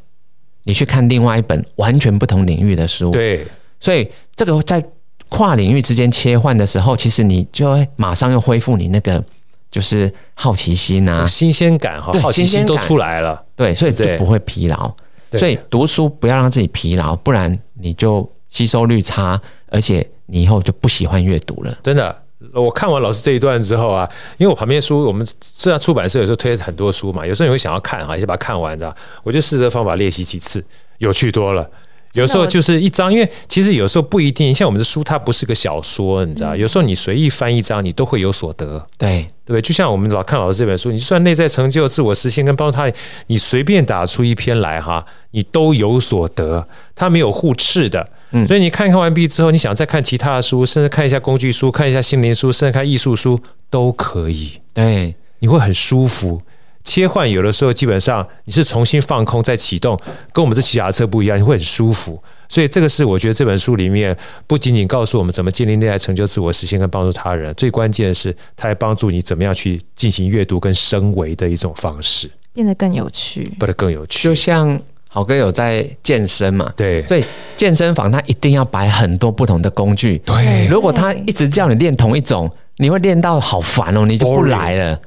[0.64, 3.12] 你去看另外一本完全不同领域的书。
[3.12, 3.46] 对，
[3.80, 4.84] 所以这个在
[5.30, 9.24] 跨领域之间切换的时候，其实你就会马上又恢复你那个。
[9.72, 14.92] 就是好奇心啊，新鲜感哈，好奇心都出来了，对，所以就不会疲劳。
[15.34, 21.78] 所以读书不要让自己疲劳，不然你就吸收率差，而且你以后就不喜欢阅读了。
[21.84, 28.96] 真的，我看完老师这一段之后啊，因为我旁边书，我们虽然出版社有时候推很多书嘛，有时候你会想要看啊，也是把它看完的。
[29.24, 30.66] 我就试着方法练习几次，
[30.98, 31.70] 有趣多了。
[32.14, 36.56] 有时候就是一章，因为其实有时候不一定，像我们的书，它不是个小说，你知道？
[36.56, 39.62] 有时候你随意翻一章，你都会有所得，对对不对？
[39.62, 42.92] 就像我们老看老师这本书，你就算内在成就、自我实现跟帮助他，
[43.28, 48.10] 你随便打出一篇来哈，你都有所得，它没有互斥的。
[48.32, 53.40] 嗯所以你看看完毕之后，你想再看其他的书，甚至看一下工具书、看一下心灵书，甚至看艺术书
[53.70, 54.54] 都可以。
[54.74, 56.42] 对，你会很舒服。
[56.90, 59.96] 切换有的时候基本上你是重新放空再启动，
[60.34, 62.20] 跟我们这骑脚踏车不一样，你会很舒服。
[62.48, 64.18] 所以这个是我觉得这本书里面
[64.48, 74.24] 不仅仅告诉我们怎么建立内在成就、自我实现跟帮助他人，最关键的是它还帮助你怎么样去进行阅读跟升维的一种方式，变得更有趣，变得更有趣。
[74.24, 77.24] 就像好哥有在健身嘛，对，所以
[77.56, 80.18] 健身房它一定要摆很多不同的工具。
[80.26, 85.00] 对，如果他一直叫你练同一种，你会练到好烦哦，你就不来了。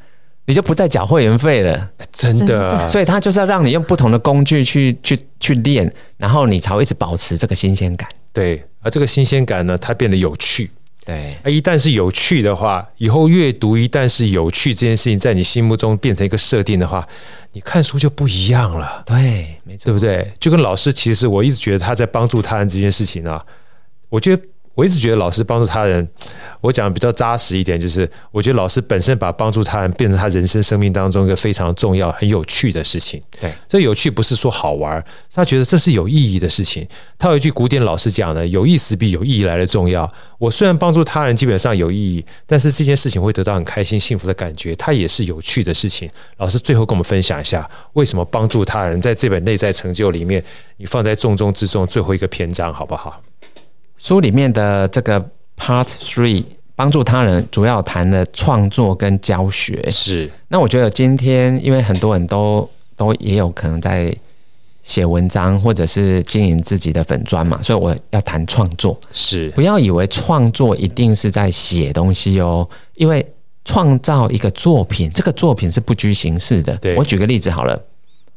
[0.45, 2.89] 你就不再缴会员费了，真的。
[2.89, 8.09] 所以他就是要让你用不同的工具去去去练，然后你才会一直保持这个新鲜感。
[8.33, 10.69] 对，而这个新鲜感呢，它变得有趣。
[11.05, 17.07] 对，一旦是有趣的话，以后阅读一旦是有趣这件事情在你心目中变成一个设定的话，
[17.53, 19.03] 你看书就不一样了。
[19.07, 20.33] 对，没错，对不对？
[20.41, 23.45] 就跟老师，其实我一直觉得他在帮助他人这件事情啊，
[24.09, 24.43] 我觉得。
[24.75, 26.09] 我一直觉得老师帮助他人，
[26.61, 33.23] 我讲的比较扎实一点，就是我觉得老师本身把帮助他人变成他人生生命当中一个非常重要、很有趣的事情。
[33.41, 35.03] 对，这有趣不是说好玩，
[35.33, 36.87] 他觉得这是有意义的事情。
[37.19, 46.11] 他有一句古典老师讲的：“有意思比有意义来的重要。”我虽然帮助他人基本上有意义，但是这件事情会得到很开心、幸福的感觉，它也是有趣的事情。
[46.39, 50.43] 老师最后跟我们分享一下，为什么帮助他人在这本内在成就里面，
[50.79, 53.21] 你放在重中之重最后一个篇章，好不好？
[54.03, 55.21] 书里面的这个
[55.57, 56.43] Part Three
[56.75, 59.89] 帮助他人，主要谈了创作跟教学。
[59.91, 64.13] 是，那我觉得今天因为很多人都都也有可能在
[64.83, 69.01] 写文章或者是经营自己的粉砖嘛，所以我要谈创作。
[69.13, 73.25] 是，不要以为创作一定是在写东西哦，因为
[73.65, 76.77] 创造一个作品，这个作品是不拘形式的。
[76.79, 77.81] 对，我举个例子好了。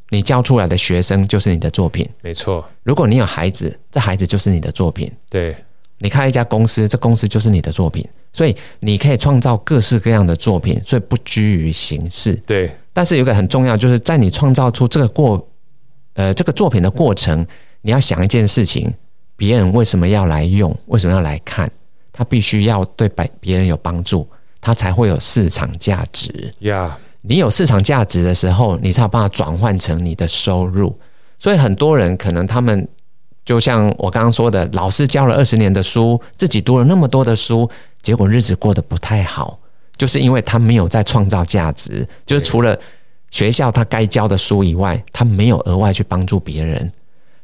[0.10, 2.64] 你教出来的学生就是你的作品，没错。
[2.84, 5.12] 如果你有孩子，这孩子就是你的作品。
[5.30, 5.56] 对，
[5.98, 8.08] 你开一家公司，这公司就是你的作品。
[8.32, 12.34] 所以你可以创造各式各样的作品，所以不拘于形式。
[12.46, 15.48] 对，但是有一个很重要，就是在你创造出这个过，
[16.16, 17.48] 呃，这个作品的过程，
[17.82, 18.94] 你要想一件事情：
[19.38, 20.78] 别人为什么要来用？
[20.88, 21.72] 为什么要来看？
[22.12, 24.28] 他必须要对别别人有帮助，
[24.60, 26.54] 他才会有市场价值。
[26.60, 26.98] 呀。
[27.28, 30.98] 你有市场价值的时候，你才有办法转换成你的收入。
[31.40, 32.88] 所以很多人可能他们
[33.44, 37.70] 就像我刚刚说的，老师教了二十年的书，自己读了那么多的书，
[38.02, 39.60] 结果日子过得不太好，
[39.98, 42.78] 就是因为他没有在创造价值，就是除了
[43.32, 46.92] 学校他该教的书以外，他没有额外去帮助别人。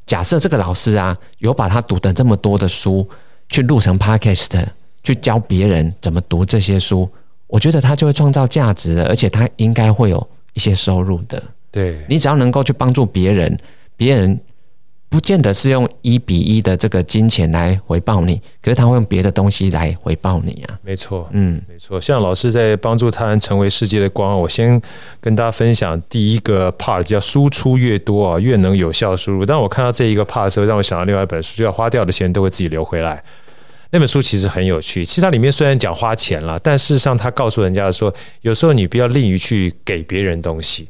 [0.06, 3.08] 假设这个老师啊，有把他读的这么多的书
[3.50, 4.66] 去录成 podcast，
[5.04, 7.10] 去教别人怎么读这些书。
[7.52, 11.44] 我觉得他就会创造价值的，而且他应该会有一些收入的。
[11.70, 13.58] 对，你只要能够去帮助别人，
[13.98, 14.40] 别人
[15.10, 20.80] 不见得是用一比一的这个金钱来回报你，可是他会用别的东西来回报你啊。
[20.82, 22.00] 没错，嗯，没错。
[22.00, 24.82] 像老师在帮助他人成为世界的光，我先
[25.20, 29.46] 跟大家分享第一个 part 叫输出越多啊，越能有效输入。
[29.46, 33.22] 当我看到这一个 part 的时候，让我想到另外一本书，就要花掉的钱都会自己流回来。
[33.94, 40.88] 那本书其实很有趣，其实它里面虽然讲花钱了，但事实上它告诉人家说，有时候你不要吝于去给别人东西，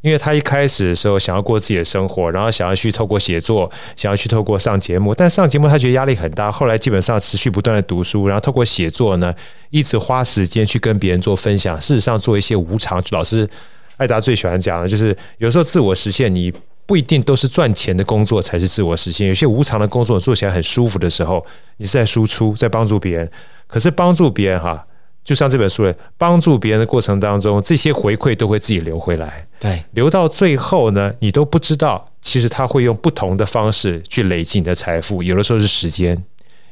[0.00, 9.32] 因为他一开始的时候想要过自己的生活，然后想要去透过写作，想要去透过上节目，但上节目他觉得压力很大，后来基本上持续不断的读书，然后透过写作呢，
[9.70, 13.00] 一直花时间去跟别人做分享，事实上做一些无偿。
[13.10, 13.48] 老师
[13.96, 16.52] 艾达最喜欢讲的就是，有时候自我实现你。
[16.86, 21.44] 不一定都是赚钱的工作才是自我实现，有些无偿的工作做起来很舒服的时候，
[21.78, 23.30] 你是在输出，在帮助别人。
[23.66, 24.86] 可是帮助别人哈，
[25.24, 29.46] 就像这本书里，帮助别人的过程当中，这些回馈都会自己流回来。
[29.58, 35.22] 对，留到最后呢，你都不知道，其实他会用不同的方式去累积你的财富。
[35.22, 36.22] 有的时候是时间，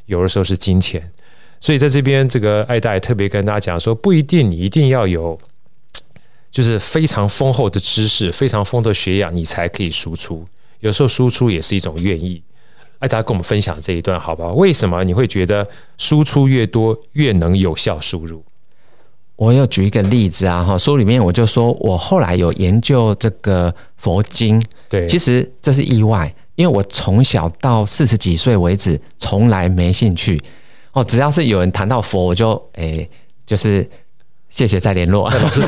[0.07, 1.11] 有的时候是金钱。
[1.59, 5.39] 所以在这边，这个艾大也特别跟大家讲说，不一定你一定要有。
[6.53, 10.47] 就是非常丰厚的知识，非常丰厚的学养，你才可以输出。
[10.79, 12.41] 有时候输出也是一种愿意。
[12.99, 14.53] 哎，大家跟我们分享这一段，好不好？
[14.53, 15.67] 为什么你会觉得
[15.99, 18.45] 输出越多越能有效输入？
[19.35, 30.41] 我有举一个例子啊，哈，书里面我就说我后来有研究这个佛经，对，其实这是意外，因为我从小到四十几岁为止从来没兴趣。
[30.93, 33.11] 哦，只要是有人谈到佛，我就哎、欸，
[33.47, 33.89] 就是
[34.53, 35.31] 谢谢再联络。
[35.31, 35.63] 老师，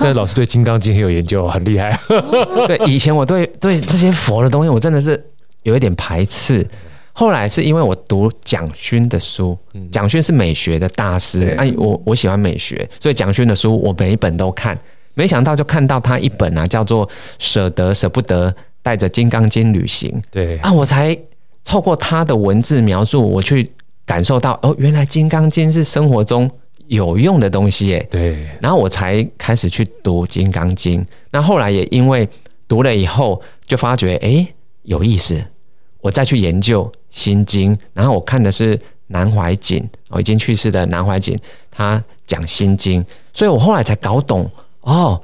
[0.00, 1.96] 但老师对《金刚经》很有研究，很厉害。
[2.66, 5.22] 对，以前我对对这些佛的东西，我真的是
[5.62, 6.66] 有一点排斥。
[7.12, 9.56] 后来是因为我读蒋勋的书，
[9.92, 14.78] 蒋勋是美学的大师，哎，我我喜欢美学，所以蒋勋的书我每一本都看。
[15.12, 17.06] 没想到就看到他一本啊，叫做
[17.38, 20.10] 《舍得舍不得带着金刚经旅行》。
[20.30, 21.18] 对啊，我才
[21.62, 23.70] 透过他的文字描述，我去
[24.06, 26.50] 感受到哦，原来金刚经是生活中
[26.90, 28.06] 有用的东西耶。
[28.10, 31.06] 对，然后我才开始去读金刚经。
[31.30, 32.28] 那后来也因为
[32.66, 34.46] 读了以后，就发觉哎
[34.82, 35.40] 有意思，
[36.00, 37.78] 我再去研究心经。
[37.92, 41.38] 然后我看的是南怀瑾哦，已经去世的南怀瑾，
[41.70, 44.50] 他讲心经，所以我后来才搞懂。
[44.80, 45.22] 哦，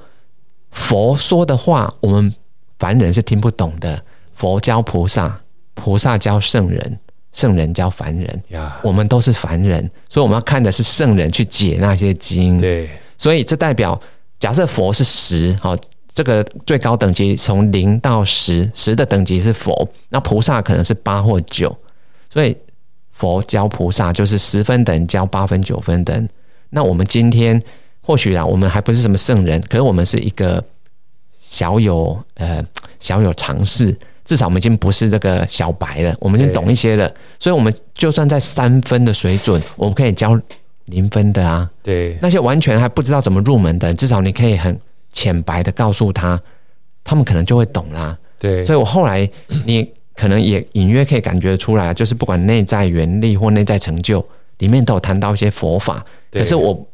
[0.70, 2.32] 佛说的话，我们
[2.78, 4.00] 凡人是听不懂的。
[4.34, 5.40] 佛教菩萨，
[5.74, 6.98] 菩萨教圣人，
[7.36, 8.42] 圣人教凡人。
[8.48, 12.60] 呀，我们都是凡人，所以我们要看的是圣人去解那些经。
[12.60, 13.96] 对，所以这代表，
[14.40, 15.76] 假设佛是十，好，
[16.12, 21.72] 这个最高等级从零到十，十的等级是佛，那菩萨可能是八或九，
[22.28, 22.56] 所以
[23.12, 26.28] 佛教菩萨就是十分等教八分九分等。
[26.70, 27.62] 那我们今天。
[28.08, 30.62] 或许啊，我们还不是什么圣人，可是我们是一个
[31.40, 32.64] 小有呃
[33.00, 33.92] 小有尝试，
[34.26, 37.10] 至少我们已经不是这个小白了，我们已经懂一些了。
[37.38, 40.38] 所以，我们就算在三分的水准，我们可以教
[40.86, 41.70] 零分的啊。
[41.82, 44.78] 对，那些完全还不知道怎么入门的，至少你可以很
[45.10, 46.38] 浅白的告诉他，
[47.02, 48.18] 他们可能就会懂啦。
[48.38, 49.26] 对，所以我后来
[49.64, 54.22] 你可能也隐约可以感觉出来，就是不管内在原力或内在成就，
[54.58, 56.04] 里面都有谈到一些佛法。
[56.30, 56.86] 可是我。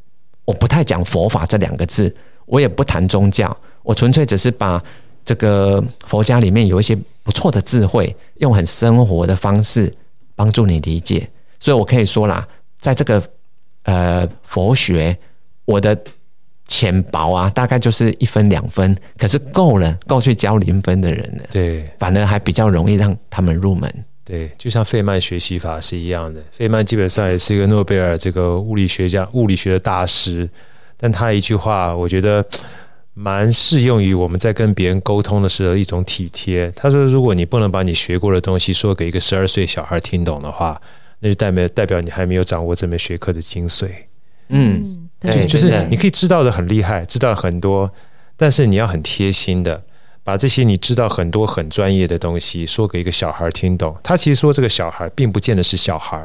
[0.44, 2.12] 我不太讲佛法这两个字，
[2.46, 4.82] 我也不谈宗教，我纯粹只是把
[5.24, 9.92] 这个佛家里面有一些不错的智慧，用很生活的方式
[10.34, 11.28] 帮助你理解。
[11.60, 12.46] 所以我可以说啦，
[12.78, 13.22] 在这个
[13.84, 15.16] 呃佛学，
[15.64, 15.96] 我的
[16.66, 21.44] 浅薄啊，大概就是一分两分，可是够了，够去教零分的人了。
[21.52, 24.04] 对，反而还比较容易让他们入门。
[24.24, 26.42] 对，就像费曼学习法是一样的。
[26.50, 30.48] 费曼基本上也是一个诺贝尔这个物理学家、物理学的大师，
[30.96, 32.44] 但他一句话，我觉得
[33.14, 36.72] 蛮适用于我们在跟别人沟通的时候一种体贴。
[36.74, 40.80] 他说：“如果你不能把你学过的东西说给一个十二岁小孩听懂的话，
[41.20, 43.88] 那就代表代表你还没有掌握这门学科的精髓。”
[44.48, 47.90] 嗯，对，就是你可以知道的很厉害，知道很多，
[48.36, 49.82] 但是你要很贴心的。
[50.24, 56.24] 把这些你知道很多很专业的东西说给一个小孩听懂，他其实说这个小孩并不见得是小孩，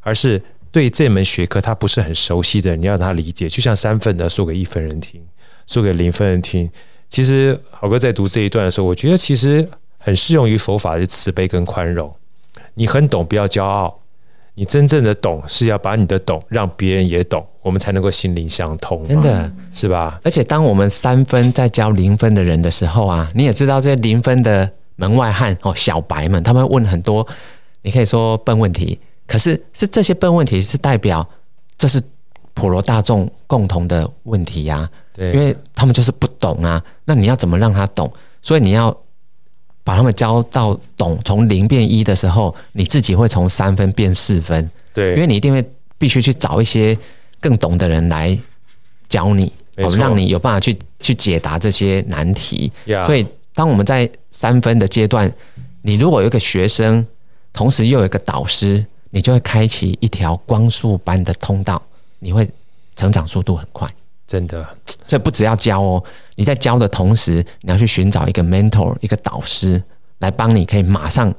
[0.00, 0.40] 而是
[0.72, 3.46] 对这门学科他不是很熟悉的人，你要让他理解。
[3.46, 5.20] 就像三分的说给一分人听，
[5.66, 6.70] 说给零分人听。
[7.08, 12.12] 其实好哥在读这一段的时候，我觉得其实很适用于佛法的慈悲跟宽容。
[12.74, 14.00] 你很懂，不要骄傲。
[14.56, 19.04] 你真正的懂是要把你的懂让别人也懂，我们才能够心灵相通。
[19.04, 20.20] 真的是吧？
[20.22, 27.26] 而且当我们三分在教零分的人的时候啊，你也知道这些零分的门外汉哦，小白们，他们会问很多，
[27.82, 28.96] 你可以说笨问题，
[29.26, 31.28] 可是是这些笨问题是代表
[31.76, 32.00] 这是
[32.54, 34.90] 普罗大众共同的问题呀、啊。
[35.14, 38.12] 对，因为他们就是不懂啊，那你要怎么让他懂？
[38.42, 38.94] 所以你要。
[39.86, 44.70] 把他们教到懂，从零变一的时候，你自己会从三分变四分。
[44.94, 45.62] 对，因为你一定会
[45.98, 46.96] 必须去找一些
[47.38, 48.34] 更懂的人来
[49.10, 52.72] 教你，我们，让你有办法去去解答这些难题。
[52.86, 53.04] Yeah.
[53.04, 55.30] 所以，当我们在三分的阶段，
[55.82, 57.06] 你如果有一个学生，
[57.52, 61.82] 同时又有一个导师，你就会开启一条光速般的通道，
[62.20, 62.48] 你会
[62.96, 63.86] 成长速度很快。
[64.26, 64.66] 真的，
[65.06, 66.02] 所以不只要教哦，
[66.34, 69.82] 你在教的同时，你要去寻找一个 mentor，一个导师
[70.18, 71.32] 来帮你，可以马上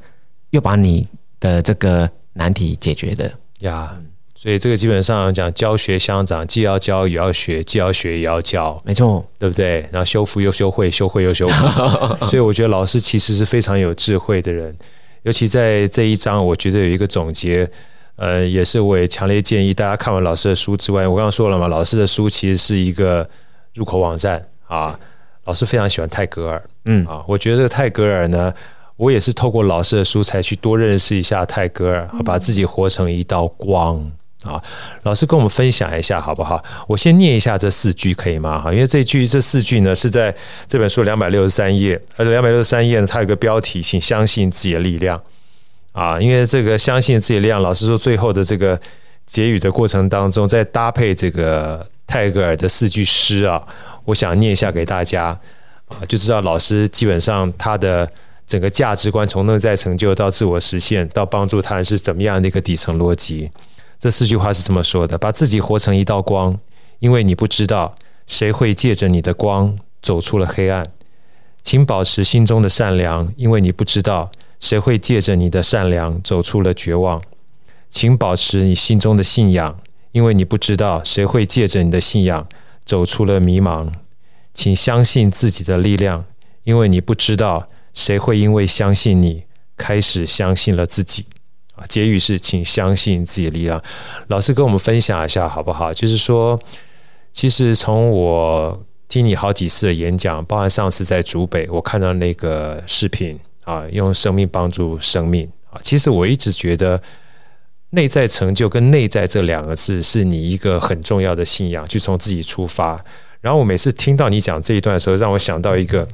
[0.51, 1.05] 又把你
[1.39, 3.97] 的这个难题解决的呀。
[4.35, 9.81] 所以这个基本上讲教学相长，既要教也要学，既要学也要教，没错，对不对？
[9.91, 14.75] 然后修复又修会，修会又修复， 所以我觉得老师其实是非常有智慧的人，
[15.23, 17.67] 尤其在这一章，我觉得有一个总结。
[18.15, 23.27] 呃，也是，我也强烈建议大家看完老师的书之外，我刚刚说了嘛，老师的书其实是一个
[23.73, 24.97] 入口网站啊。
[25.43, 28.51] 老师非常喜欢泰戈尔，嗯啊，我觉得这个泰戈尔呢，
[28.95, 34.11] 我也是透过老师的书才去多认识一下泰戈尔，把自己活成一道光
[34.43, 34.59] 啊。
[35.03, 36.63] 老师跟我们分享一下好不好？
[36.87, 38.59] 我先念一下这四句可以吗？
[38.59, 40.35] 哈，因为这句这四句呢是在
[40.67, 45.21] 这本书两百六十三页，而两百六十三页呢，它有个标题，请相信自己的力量。
[45.95, 48.77] 啊，因为这个相信自己力量，老师说最后的这个
[49.25, 53.65] 结语的过程当中，再搭配这个泰戈尔的四句诗啊，
[54.03, 55.27] 我想念一下给大家
[55.87, 58.11] 啊，就知道老师基本上他的
[58.45, 63.49] 整个价值观，从内在成就到自我实现，到帮助他人是怎么样的一个底层逻辑。
[63.97, 66.59] 这四句话是这么说的：把自己活成一道光，
[66.99, 67.95] 因为你不知道
[68.27, 70.85] 谁会借着你的光走出了黑暗。
[71.63, 74.29] 请保持心中的善良，因为你不知道
[74.59, 77.21] 谁会借着你的善良走出了绝望。
[77.89, 79.77] 请保持你心中的信仰，
[80.11, 82.47] 因为你不知道谁会借着你的信仰
[82.85, 83.91] 走出了迷茫。
[84.53, 86.25] 请相信自己的力量，
[86.63, 89.43] 因为你不知道谁会因为相信你
[89.77, 91.25] 开始相信了自己。
[91.75, 93.81] 啊，结语是请相信自己的力量。
[94.27, 95.93] 老师跟我们分享一下好不好？
[95.93, 96.59] 就是说，
[97.33, 98.85] 其实从我。
[99.07, 105.81] 听你好几次的演讲，包含上次在竹北，我看到那个视频啊，用生命帮助生命啊。
[105.83, 107.01] 其实我一直觉得，
[107.89, 113.03] 内在成就跟内在这两个字是你一个很重要的信仰，就从自己出发。
[113.41, 116.07] 然后我每次听到你讲这一段的时候，让我想到一个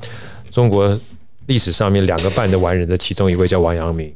[0.50, 1.00] 中国
[1.46, 4.14] 历史上面两个半的完人的其中一位叫王阳明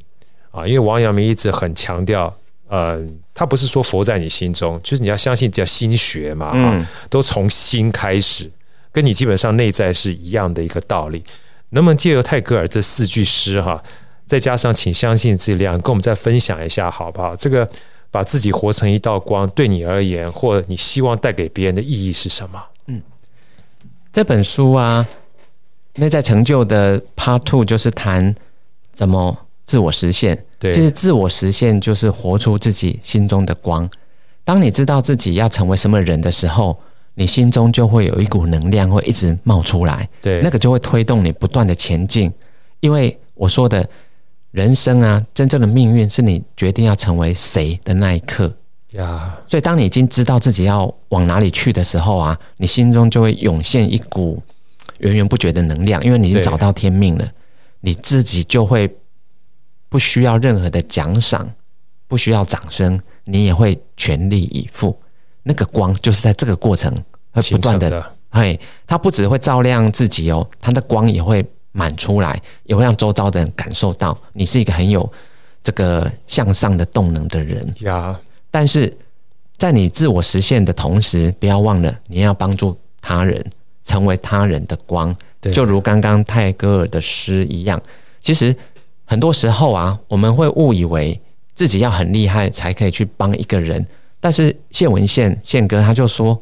[0.50, 2.34] 啊，因为王阳明一直很强调，
[2.68, 3.00] 呃，
[3.32, 8.50] 他不是说佛在你心中，就是你要相信叫心学嘛，啊，都从心开始。
[8.92, 11.22] 跟你基本上内在是一样的一个道理，
[11.70, 13.82] 能不能借由泰戈尔这四句诗哈，
[14.24, 17.34] 再加上请相信自己跟我们再分享一下好不好？
[17.34, 17.68] 这个
[18.10, 22.62] 把自己活成一道光，对你而言，或你希望带给别人的意义是什么？
[22.86, 23.02] 嗯，
[24.12, 25.06] 这本书啊，
[25.94, 28.34] 内在成就的 Part Two 就是谈
[28.94, 30.44] 怎么自我实现。
[30.58, 33.90] 对，其实自我实现就是活出自己心中的光。
[34.44, 36.78] 当你知道自己要成为什么人的时候。
[37.18, 42.30] 你心中就会有一股能量会一直冒出来，对，那个就会推动你不断的前进。
[42.80, 43.88] 因为我说的
[44.50, 48.54] 人生啊，真正的命运是你决定要成为谁的那一刻
[48.90, 49.34] 呀。
[49.46, 54.42] 所以当你已经知道自己要往哪里去的时候啊，你心中就会涌现一股
[54.98, 57.26] 源源不绝的能量，因为你已经找到天命了，
[57.80, 58.94] 你自己就会
[59.88, 61.50] 不需要任何的奖赏，
[62.06, 64.94] 不需要掌声，你也会全力以赴。
[65.48, 66.92] 那个光就是在这个过程
[67.30, 75.08] 会不断的，嘿，它不只会照亮自己哦，它的光也会满出来，也会让周遭的人感受到你是一个很有
[75.62, 78.18] 这个向上的动能的人呀。
[78.50, 78.92] 但是
[79.56, 83.44] 在你自我实现的同时，不要忘了你要帮助他人，
[83.84, 85.16] 成为他人的光。
[85.52, 87.80] 就如刚刚泰戈尔的诗一样，
[88.20, 88.54] 其实
[89.04, 91.20] 很多时候啊，我们会误以为
[91.54, 93.86] 自己要很厉害才可以去帮一个人。
[94.18, 96.40] 但是谢文宪宪哥他就说，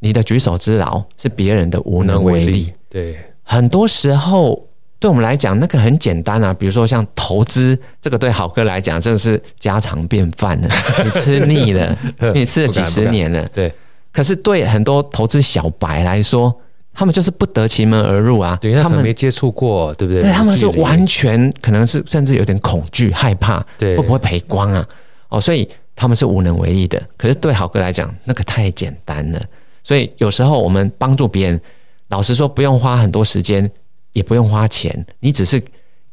[0.00, 2.72] 你的举手之劳是别人的无能为力。
[2.88, 4.66] 对，很多时候
[4.98, 10.68] 对我们来讲，那个很简单啊，比如说像投资，这个对好哥来讲，这个是家常便饭了。
[11.04, 11.96] 你吃腻了，
[12.34, 13.46] 你吃了几十年了。
[13.52, 13.72] 对。
[14.10, 16.52] 可是对很多投资小白来说，
[16.94, 18.58] 他们就是不得其门而入啊。
[18.60, 20.22] 对，他们没接触过，对不对？
[20.22, 24.84] 对，他们是完全可能是甚至有点恐惧、害怕，对，会不会赔光啊？
[25.28, 25.68] 哦，所以。
[25.98, 29.44] 他们是无能为力的，可是对好哥来讲，那个太简单了。
[29.82, 31.60] 所以有时候我们帮助别人，
[32.06, 33.68] 老实说，不用花很多时间，
[34.12, 35.60] 也不用花钱，你只是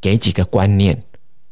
[0.01, 0.99] 给几个观念，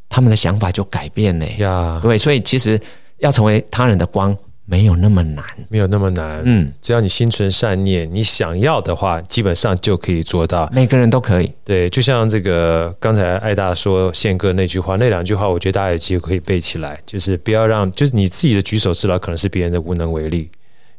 [0.09, 1.99] 他们的想法就改变了呀。
[2.01, 2.81] 对，所以其实
[3.19, 4.35] 要成为他人的光。
[4.65, 6.41] 没有那么难，没有那么难。
[6.45, 10.69] 嗯，只要你心存善念，你想要的话，基本上就可以做到。
[10.71, 11.51] 每个人都可以。
[11.65, 16.97] 对，就像这个刚才艾大说宪哥那句话，那两句话，我觉得大家有机会可以背起来。
[17.05, 20.49] 就是不要让，就是你自己的举手之劳，可能是别人的无能为力。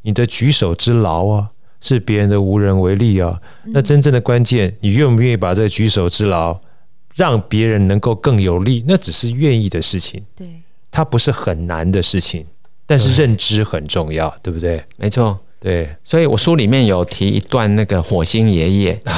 [0.03, 1.49] 你的举手之劳啊，
[1.81, 3.41] 是别人的无能为力啊。
[3.73, 6.59] 那真正的关键，你愿不愿意把这个举手之劳，
[7.15, 8.85] 让别人能够更有力？
[8.87, 10.23] 那只是愿意的事情。
[10.35, 10.47] 对，
[10.91, 12.45] 它不是很难的事情。
[12.87, 14.83] 但是认知很重要，对，对不对？
[14.95, 15.89] 没错，对。
[16.03, 19.13] 所以我书里面有提一段那个火星爷爷啊，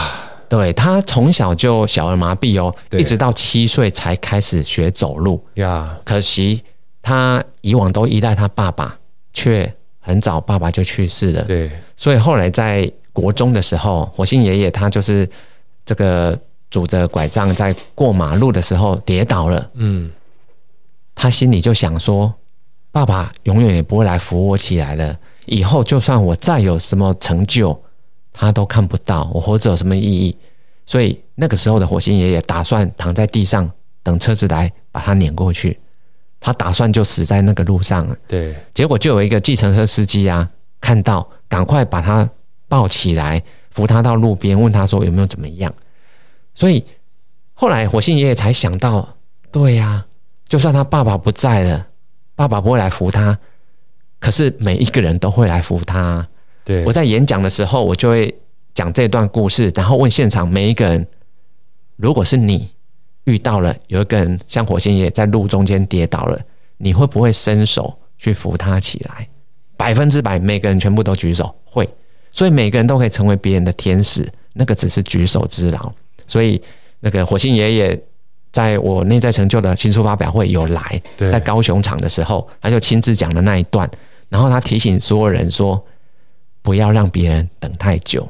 [0.48, 5.98] 对，他从小就小儿麻痹哦，一直到七岁才开始学走路呀。
[6.06, 6.64] 可惜
[7.02, 8.98] 他以往都依赖他爸爸，
[9.34, 11.44] 却很早爸爸就去世了。
[11.44, 15.30] 对，所以后来在国中的时候，火星爷爷他就是
[15.86, 16.40] 这个
[16.70, 19.70] 拄着拐杖在过马路的时候跌倒了。
[19.74, 20.10] 嗯，
[21.14, 22.34] 他心里就想说。
[22.98, 25.16] 爸爸永远也不会来扶我起来了。
[25.46, 27.80] 以后就算我再有什么成就，
[28.34, 30.36] 他都看不到我活着有什么意义。
[30.84, 33.70] 所以那个时候的火星爷爷打算躺在地上
[34.02, 35.80] 等车子来把他碾过去。
[36.40, 38.18] 他打算就死在那个路上了。
[38.28, 40.50] 对，结果就有一个计程车司机啊，
[40.82, 42.28] 看到赶快把他
[42.68, 43.40] 抱起来，
[43.70, 45.72] 扶他到路边，问他说有没有怎么样。
[46.56, 46.84] 所以
[47.54, 49.08] 后来火星爷爷才想到，
[49.52, 50.04] 对呀，
[50.50, 51.86] 就算他爸爸不在了。
[52.38, 53.36] 爸爸不会来扶他，
[54.20, 56.26] 可是每一个人都会来扶他。
[56.64, 58.34] 对，我在演讲的时候，我就会
[58.76, 61.08] 讲这段故事，然后问现场每一个人：
[61.96, 62.70] 如果是你
[63.24, 66.40] 遇到了有一个人像火星爷爷在路中间跌倒了，
[66.78, 69.28] 你会不会伸手去扶他起来。
[69.76, 71.90] 百分之百，每个人全部都举手会，
[72.32, 74.28] 所以每个人都可以成为别人的天使。
[74.54, 75.92] 那个只是举手之劳。
[76.28, 76.62] 所以
[77.00, 78.04] 那个火星爷爷
[78.58, 83.88] 在我内在成就的新书发表会有来，在高雄场的时候，他就亲自讲了那一段，
[84.30, 85.80] 然后他提醒所有人说，
[86.64, 88.28] 不要让别人等太久，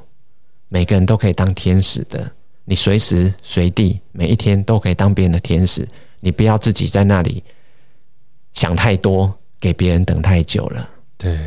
[0.68, 2.30] 每个人都可以当天使的。
[2.66, 5.88] 你随时随地，每一天都可以当别人的天使。
[6.20, 7.42] 你不要自己在那里
[8.52, 10.90] 想太多，给别人等太久了。
[11.18, 11.40] 对，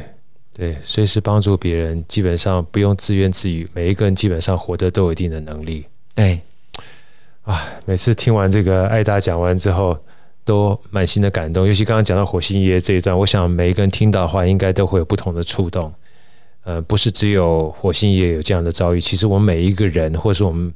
[0.56, 3.66] 对，随时帮助别人，基本上不用自怨自艾。
[3.74, 5.84] 每一个人基本上活得都有一定的能力。
[6.14, 6.40] 对，
[7.50, 9.98] 啊，每次听完这个艾达讲完之后，
[10.44, 11.66] 都满心的感动。
[11.66, 15.92] 尤其刚刚讲到火星爷爷这一段，我想每一个人听到的话，应该都会有不同的触动。
[16.62, 20.72] 呃，不是只有火星爷爷有这样的遭遇，其实我们每一个人，或是我们。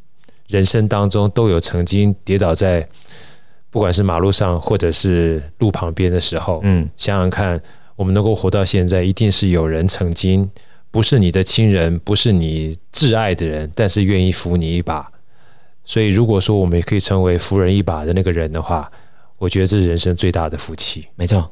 [0.48, 2.86] 人生当中都有曾经跌倒在，
[3.70, 7.58] 不管是马路上或者是路旁边的时候，嗯，想想看，
[7.96, 10.48] 我们能够活到现在，一定是有人曾经
[10.90, 15.10] 不是你的亲人，不是你挚爱的人，但是愿意扶你一把。
[15.84, 18.90] 所以，如果说我们也可以成为扶人一把的那个人的话，
[19.36, 21.50] 我觉得这是人生最大的福气，没错，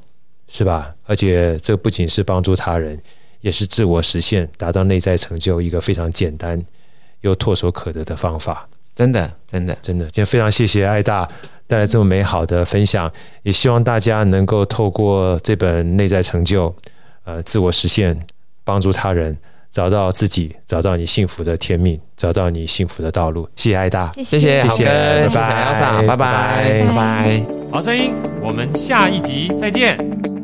[0.49, 0.95] 是吧？
[1.05, 2.99] 而且这不仅是帮助他人，
[3.41, 6.63] 也是自我实现、达到内在成就一个非常简单
[7.21, 8.69] 又唾手可得的方法。
[8.95, 11.29] 真的，真的，真的，今天非常谢谢艾大
[11.67, 13.11] 带来这么美好的分享，
[13.43, 16.69] 也希望大家能够透过这本《内在成就》，
[17.25, 18.19] 呃，自我实现，
[18.65, 19.37] 帮助他人，
[19.73, 23.49] 找到自己，找到你幸福的天命，找到你幸福的道路。
[23.57, 27.43] 谢谢艾大，谢谢，谢谢，拜拜，拜拜，拜拜，
[27.73, 30.42] 好声音，我们下一集再见。